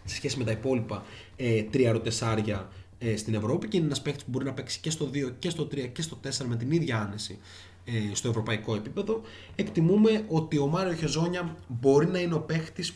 σε 0.04 0.14
σχέση 0.14 0.38
με 0.38 0.44
τα 0.44 0.50
υπόλοιπα 0.50 1.04
ε, 1.36 1.62
τρία 1.62 1.92
ρωτεσάρια 1.92 2.68
ε, 2.98 3.16
στην 3.16 3.34
Ευρώπη 3.34 3.68
και 3.68 3.76
είναι 3.76 3.86
ένας 3.86 4.02
παίχτης 4.02 4.24
που 4.24 4.30
μπορεί 4.30 4.44
να 4.44 4.52
παίξει 4.52 4.80
και 4.80 4.90
στο 4.90 5.10
2 5.14 5.32
και 5.38 5.50
στο 5.50 5.64
3 5.64 5.88
και 5.92 6.02
στο 6.02 6.18
4 6.24 6.44
με 6.46 6.56
την 6.56 6.70
ίδια 6.70 7.00
άνεση 7.00 7.38
ε, 7.84 8.14
στο 8.14 8.28
ευρωπαϊκό 8.28 8.74
επίπεδο. 8.74 9.20
Εκτιμούμε 9.54 10.24
ότι 10.28 10.58
ο 10.58 10.66
Μάριο 10.66 10.92
Χεζόνια 10.92 11.56
μπορεί 11.68 12.06
να 12.06 12.18
είναι 12.18 12.34
ο 12.34 12.40
παίχτη 12.40 12.90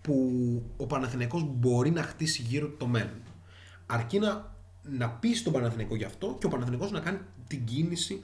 που 0.00 0.32
ο 0.76 0.86
Παναθηναϊκός 0.86 1.44
μπορεί 1.48 1.90
να 1.90 2.02
χτίσει 2.02 2.42
γύρω 2.42 2.66
του 2.66 2.76
το 2.76 2.86
μέλλον. 2.86 3.22
Αρκεί 3.86 4.18
να, 4.18 4.56
να 4.82 5.10
πείσει 5.10 5.44
τον 5.44 5.52
Παναθηναϊκό 5.52 5.96
γι' 5.96 6.04
αυτό 6.04 6.36
και 6.40 6.46
ο 6.46 6.48
Παναθηναϊκός 6.48 6.90
να 6.90 7.00
κάνει 7.00 7.18
την 7.48 7.64
κίνηση 7.64 8.20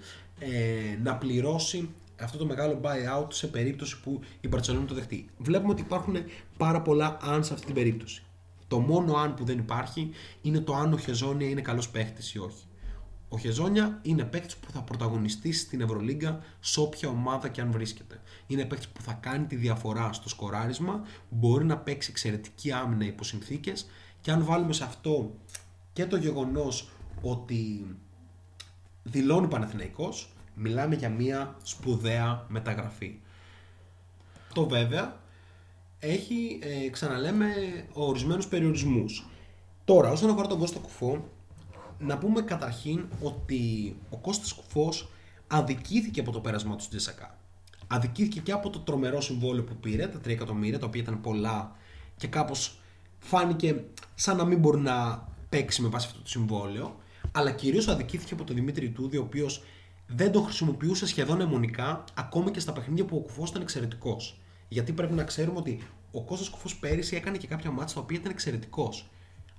ε, 0.52 0.98
να 1.02 1.16
πληρώσει 1.16 1.88
αυτό 2.20 2.38
το 2.38 2.46
μεγάλο 2.46 2.80
buyout 2.83 3.26
σε 3.28 3.46
περίπτωση 3.46 4.00
που 4.00 4.20
η 4.40 4.48
Μπαρτσελόνη 4.48 4.87
το 4.87 4.94
δεχτεί. 4.94 5.26
Βλέπουμε 5.38 5.72
ότι 5.72 5.83
υπάρχουν 5.83 6.16
πάρα 6.57 6.83
πολλά 6.83 7.16
αν 7.20 7.44
σε 7.44 7.52
αυτή 7.52 7.66
την 7.66 7.74
περίπτωση. 7.74 8.22
Το 8.68 8.78
μόνο 8.78 9.14
αν 9.14 9.35
που 9.35 9.44
δεν 9.44 9.59
υπάρχει 9.59 10.11
είναι 10.42 10.61
το 10.61 10.74
αν 10.74 10.92
ο 10.92 10.98
Χεζόνια 10.98 11.48
είναι 11.48 11.61
καλός 11.61 11.88
παίχτη 11.88 12.22
ή 12.35 12.38
όχι. 12.38 12.64
Ο 13.28 13.38
Χεζόνια 13.38 13.98
είναι 14.02 14.24
παίκτης 14.24 14.57
που 14.57 14.70
θα 14.70 14.83
πρωταγωνιστήσει 14.83 15.61
στην 15.61 15.80
Ευρωλίγκα 15.80 16.38
σε 16.61 16.80
όποια 16.80 17.09
ομάδα 17.09 17.48
και 17.48 17.61
αν 17.61 17.70
βρίσκεται. 17.70 18.20
Είναι 18.46 18.64
παίκτης 18.64 18.88
που 18.88 19.02
θα 19.02 19.12
κάνει 19.12 19.46
τη 19.46 19.57
διαφορά 19.57 20.12
στο 20.12 20.28
σκοράρισμα, 20.28 21.02
μπορεί 21.28 21.64
να 21.64 21.78
παίξει 21.78 22.11
εξαιρετική 22.11 22.72
άμυνα 22.72 23.04
υπό 23.04 23.24
συνθήκες 23.24 23.87
και 24.20 24.30
αν 24.30 24.44
βάλουμε 24.44 24.72
σε 24.72 24.85
αυτό 24.85 25.35
και 25.92 26.07
το 26.07 26.16
γεγονός 26.16 26.90
ότι 27.22 27.87
δηλώνει 29.02 29.48
Παναθηναϊκός, 29.48 30.34
μιλάμε 30.55 30.95
για 30.95 31.09
μια 31.09 31.57
σπουδαία 31.62 32.45
μεταγραφή. 32.49 33.19
Το 34.55 34.69
βέβαια 34.69 35.21
έχει, 35.99 36.59
ε, 36.62 36.88
ξαναλέμε, 36.88 37.47
ορισμένους 37.93 38.47
περιορισμούς. 38.47 39.27
Τώρα, 39.85 40.11
όσον 40.11 40.31
αφορά 40.31 40.47
τον 40.47 40.59
Κώστα 40.59 40.79
Κουφό, 40.79 41.29
να 41.99 42.19
πούμε 42.19 42.43
καταρχήν 42.43 43.05
ότι 43.23 43.97
ο 44.11 44.17
Κώστας 44.17 44.53
Κουφός 44.53 45.09
αδικήθηκε 45.47 46.21
από 46.21 46.31
το 46.31 46.40
πέρασμα 46.40 46.77
του 46.77 46.83
στην 46.83 46.99
Τζεσακά. 46.99 47.38
Αδικήθηκε 47.87 48.40
και 48.40 48.53
από 48.53 48.71
το 48.71 48.79
τρομερό 48.79 49.21
συμβόλαιο 49.21 49.64
που 49.64 49.77
πήρε, 49.77 50.07
τα 50.07 50.19
3 50.19 50.29
εκατομμύρια, 50.29 50.79
τα 50.79 50.87
οποία 50.87 51.01
ήταν 51.01 51.21
πολλά 51.21 51.77
και 52.17 52.27
κάπως 52.27 52.79
φάνηκε 53.19 53.85
σαν 54.14 54.37
να 54.37 54.45
μην 54.45 54.59
μπορεί 54.59 54.81
να 54.81 55.29
παίξει 55.49 55.83
με 55.83 55.88
βάση 55.88 56.07
αυτό 56.07 56.21
το 56.21 56.29
συμβόλαιο. 56.29 56.97
Αλλά 57.33 57.51
κυρίως 57.51 57.88
αδικήθηκε 57.88 58.35
από 58.35 58.45
τον 58.45 58.57
Δημήτρη 58.57 58.88
Τούδη, 58.88 59.17
ο 59.17 59.23
οποίος 59.23 59.62
δεν 60.07 60.33
το 60.33 60.40
χρησιμοποιούσε 60.40 61.07
σχεδόν 61.07 61.40
αιμονικά, 61.40 62.05
ακόμη 62.14 62.51
και 62.51 62.61
στα 62.61 62.73
παιχνίδια 62.73 63.05
που 63.05 63.17
ο 63.17 63.21
Κουφός 63.21 63.51
ήταν 63.51 63.62
εξαιρετικός. 63.62 64.40
Γιατί 64.69 64.93
πρέπει 64.93 65.12
να 65.12 65.25
ξέρουμε 65.25 65.59
ότι 65.59 65.83
ο 66.12 66.23
Κώστας 66.23 66.49
Κουφός 66.49 66.77
πέρυσι 66.77 67.17
έκανε 67.17 67.37
και 67.37 67.47
κάποια 67.47 67.71
μάτια 67.71 67.95
τα 67.95 68.01
οποία 68.01 68.19
ήταν 68.19 68.31
εξαιρετικός. 68.31 69.09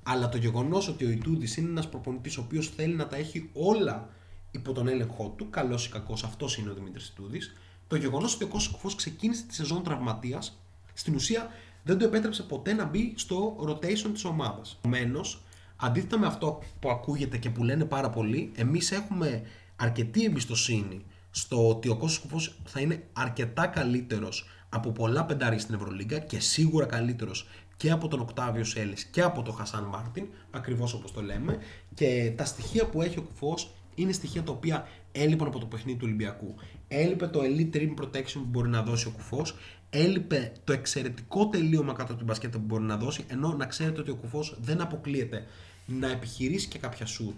Αλλά 0.04 0.30
το 0.30 0.38
γεγονός 0.38 0.88
ότι 0.88 1.06
ο 1.06 1.10
Ιτούδης 1.10 1.58
είναι 1.58 1.70
ένας 1.70 1.90
προπονητής 1.90 2.38
ο 2.38 2.42
οποίος 2.42 2.70
θέλει 2.70 2.96
να 2.96 3.08
τα 3.08 3.16
έχει 3.16 3.50
όλα 3.54 4.10
υπό 4.52 4.72
τον 4.72 4.88
έλεγχό 4.88 5.34
του, 5.38 5.50
καλός 5.50 5.86
ή 5.86 5.90
κακός, 5.90 6.24
αυτός 6.24 6.58
είναι 6.58 6.70
ο 6.70 6.74
Δημήτρης 6.74 7.08
Ιτούδης, 7.08 7.56
το 7.88 7.96
γεγονός 7.96 8.36
ότι 8.36 8.44
ο 8.44 8.48
Κώσο 8.48 8.72
Κουφός 8.72 8.96
ξεκίνησε 8.96 9.44
τη 9.48 9.54
σεζόν 9.54 9.84
τραυματίας, 9.84 10.60
στην 10.94 11.16
ουσία 11.16 11.50
δεν 11.84 11.98
του 11.98 12.06
επέτρεψε 12.06 12.44
ποτέ 12.44 12.74
να 12.74 12.86
μπει 12.86 13.14
στο 13.16 13.56
rotation 13.68 14.10
της 14.14 14.26
ομάδας. 14.26 14.78
Επομένως, 14.78 15.42
αντίθετα 15.76 16.20
με 16.20 16.28
αυτό 16.28 16.64
που 16.80 16.90
ακούγεται 16.90 17.38
και 17.38 17.50
που 17.50 17.64
λένε 17.64 17.86
πάρα 17.86 18.10
πολύ, 18.10 18.52
εμείς 18.56 18.92
έχουμε 18.92 19.42
αρκετή 19.76 20.24
εμπιστοσύνη 20.24 21.06
στο 21.32 21.70
ότι 21.70 21.90
ο 21.90 21.98
Κώσος 21.98 22.20
Κουφός 22.20 22.60
θα 22.66 22.80
είναι 22.80 23.08
αρκετά 23.14 23.68
καλύτερος 23.68 24.48
από 24.70 24.92
πολλά 24.92 25.26
πεντάρια 25.26 25.60
στην 25.60 25.76
Ευρωλίγκα 25.76 26.20
και 26.20 26.40
σίγουρα 26.40 26.86
καλύτερος 26.86 27.48
και 27.78 27.92
από 27.92 28.08
τον 28.08 28.20
Οκτάβιο 28.20 28.64
Σέλης 28.64 29.04
και 29.04 29.22
από 29.22 29.42
τον 29.42 29.54
Χασάν 29.54 29.84
Μάρτιν, 29.84 30.28
ακριβώς 30.52 30.94
όπως 30.94 31.12
το 31.12 31.22
λέμε 31.22 31.58
και 31.94 32.34
τα 32.36 32.46
στοιχεία 32.46 32.86
που 32.86 33.02
έχει 33.02 33.18
ο 33.20 33.22
Κουφός 33.22 33.72
είναι 33.96 34.12
στοιχεία 34.12 34.44
τα 34.44 34.52
οποία 34.52 34.88
έλειπαν 35.12 35.48
από 35.48 35.60
το 35.60 35.66
παιχνίδι 35.66 35.98
του 35.98 36.06
Ολυμπιακού. 36.08 36.56
Έλειπε 36.88 37.28
το 37.28 37.40
elite 37.44 37.76
rim 37.76 37.94
protection 38.02 38.34
που 38.34 38.46
μπορεί 38.46 38.70
να 38.70 38.82
δώσει 38.82 39.08
ο 39.08 39.12
κουφός, 39.12 39.56
έλειπε 39.90 40.52
το 40.64 40.74
εξαιρετικό 40.74 41.50
τελείωμα 41.50 41.92
κάτω 41.92 42.04
από 42.04 42.16
την 42.16 42.26
μπασκέτα 42.26 42.58
που 42.58 42.66
μπορεί 42.66 42.84
να 42.84 42.98
δώσει, 42.98 43.24
ενώ 43.28 43.54
να 43.54 43.66
ξέρετε 43.66 44.00
ότι 44.02 44.12
ο 44.12 44.16
κουφός 44.16 44.58
δεν 44.62 44.82
αποκλείεται 44.82 45.46
να 45.86 46.12
επιχειρήσει 46.12 46.68
και 46.68 46.78
κάποια 46.80 47.06
shoot. 47.06 47.36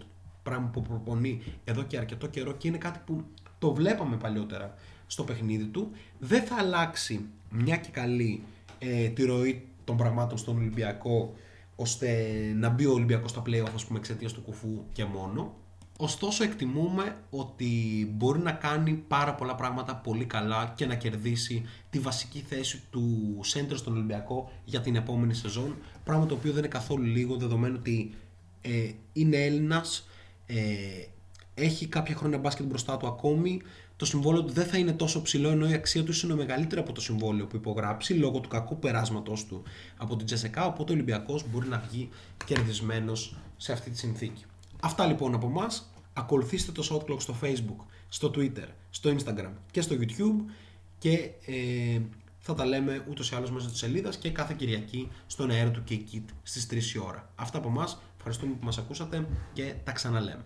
Πράγμα 0.47 0.67
που 0.67 0.81
προπονεί 0.81 1.41
εδώ 1.63 1.83
και 1.83 1.97
αρκετό 1.97 2.27
καιρό 2.27 2.51
και 2.51 2.67
είναι 2.67 2.77
κάτι 2.77 2.99
που 3.05 3.23
το 3.59 3.73
βλέπαμε 3.73 4.17
παλιότερα 4.17 4.73
στο 5.07 5.23
παιχνίδι 5.23 5.65
του. 5.65 5.91
Δεν 6.19 6.43
θα 6.43 6.55
αλλάξει 6.55 7.25
μια 7.49 7.77
και 7.77 7.89
καλή 7.91 8.43
ε, 8.79 9.07
τη 9.07 9.25
ροή 9.25 9.67
των 9.83 9.97
πραγμάτων 9.97 10.37
στον 10.37 10.57
Ολυμπιακό 10.57 11.33
ώστε 11.75 12.07
να 12.55 12.69
μπει 12.69 12.85
ο 12.85 12.91
Ολυμπιακός 12.91 13.31
στα 13.31 13.41
playoff 13.45 13.71
ας 13.73 13.85
πούμε 13.85 13.99
εξαιτίας 13.99 14.33
του 14.33 14.41
κουφού 14.41 14.83
και 14.91 15.05
μόνο. 15.05 15.53
Ωστόσο 15.97 16.43
εκτιμούμε 16.43 17.15
ότι 17.29 17.69
μπορεί 18.15 18.39
να 18.39 18.51
κάνει 18.51 19.03
πάρα 19.07 19.35
πολλά 19.35 19.55
πράγματα 19.55 19.95
πολύ 19.95 20.25
καλά 20.25 20.73
και 20.75 20.85
να 20.85 20.95
κερδίσει 20.95 21.65
τη 21.89 21.99
βασική 21.99 22.39
θέση 22.39 22.81
του 22.89 23.35
center 23.53 23.75
στον 23.75 23.93
Ολυμπιακό 23.93 24.51
για 24.65 24.81
την 24.81 24.95
επόμενη 24.95 25.33
σεζόν. 25.33 25.75
Πράγμα 26.03 26.25
το 26.25 26.33
οποίο 26.33 26.49
δεν 26.49 26.59
είναι 26.59 26.67
καθόλου 26.67 27.03
λίγο 27.03 27.35
δεδομένου 27.35 27.75
ότι 27.79 28.13
ε, 28.61 28.91
είναι 29.13 29.37
Έλληνας, 29.37 30.07
ε, 30.47 30.55
έχει 31.53 31.87
κάποια 31.87 32.15
χρόνια 32.15 32.37
μπάσκετ 32.37 32.65
μπροστά 32.65 32.97
του 32.97 33.07
ακόμη. 33.07 33.61
Το 33.95 34.05
συμβόλαιο 34.05 34.43
του 34.43 34.53
δεν 34.53 34.65
θα 34.65 34.77
είναι 34.77 34.93
τόσο 34.93 35.21
ψηλό 35.21 35.49
ενώ 35.49 35.69
η 35.69 35.73
αξία 35.73 36.03
του 36.03 36.13
είναι 36.23 36.35
μεγαλύτερη 36.35 36.81
από 36.81 36.91
το 36.91 37.01
συμβόλαιο 37.01 37.45
που 37.45 37.55
υπογράψει 37.55 38.13
λόγω 38.13 38.39
του 38.39 38.49
κακού 38.49 38.79
περάσματο 38.79 39.33
του 39.47 39.63
από 39.97 40.15
την 40.15 40.25
Τζεσεκά. 40.25 40.65
Οπότε 40.65 40.91
ο 40.91 40.95
Ολυμπιακός 40.95 41.49
μπορεί 41.49 41.67
να 41.67 41.83
βγει 41.89 42.09
κερδισμένος 42.45 43.37
σε 43.57 43.71
αυτή 43.71 43.89
τη 43.89 43.97
συνθήκη. 43.97 44.45
Αυτά 44.81 45.05
λοιπόν 45.05 45.33
από 45.33 45.47
εμάς. 45.47 45.91
Ακολουθήστε 46.13 46.71
το 46.71 46.87
Shot 46.89 47.11
Clock 47.11 47.21
στο 47.21 47.35
Facebook, 47.41 47.85
στο 48.09 48.31
Twitter, 48.35 48.67
στο 48.89 49.15
Instagram 49.17 49.51
και 49.71 49.81
στο 49.81 49.95
YouTube 49.99 50.51
και 50.99 51.31
ε, 51.45 52.01
θα 52.39 52.53
τα 52.53 52.65
λέμε 52.65 53.05
ούτως 53.09 53.31
ή 53.31 53.35
άλλως 53.35 53.51
μέσα 53.51 53.69
της 53.69 53.77
σελίδας 53.77 54.17
και 54.17 54.29
κάθε 54.29 54.53
Κυριακή 54.57 55.07
στον 55.27 55.49
αέρα 55.49 55.71
του 55.71 55.83
K-Kit 55.89 56.23
στις 56.43 56.67
3 56.71 56.95
η 56.95 56.99
ώρα. 56.99 57.29
Αυτά 57.35 57.57
από 57.57 57.67
εμάς. 57.67 58.01
Ευχαριστούμε 58.29 58.59
που 58.59 58.65
μας 58.65 58.77
ακούσατε 58.77 59.27
και 59.53 59.75
τα 59.83 59.91
ξαναλέμε. 59.91 60.43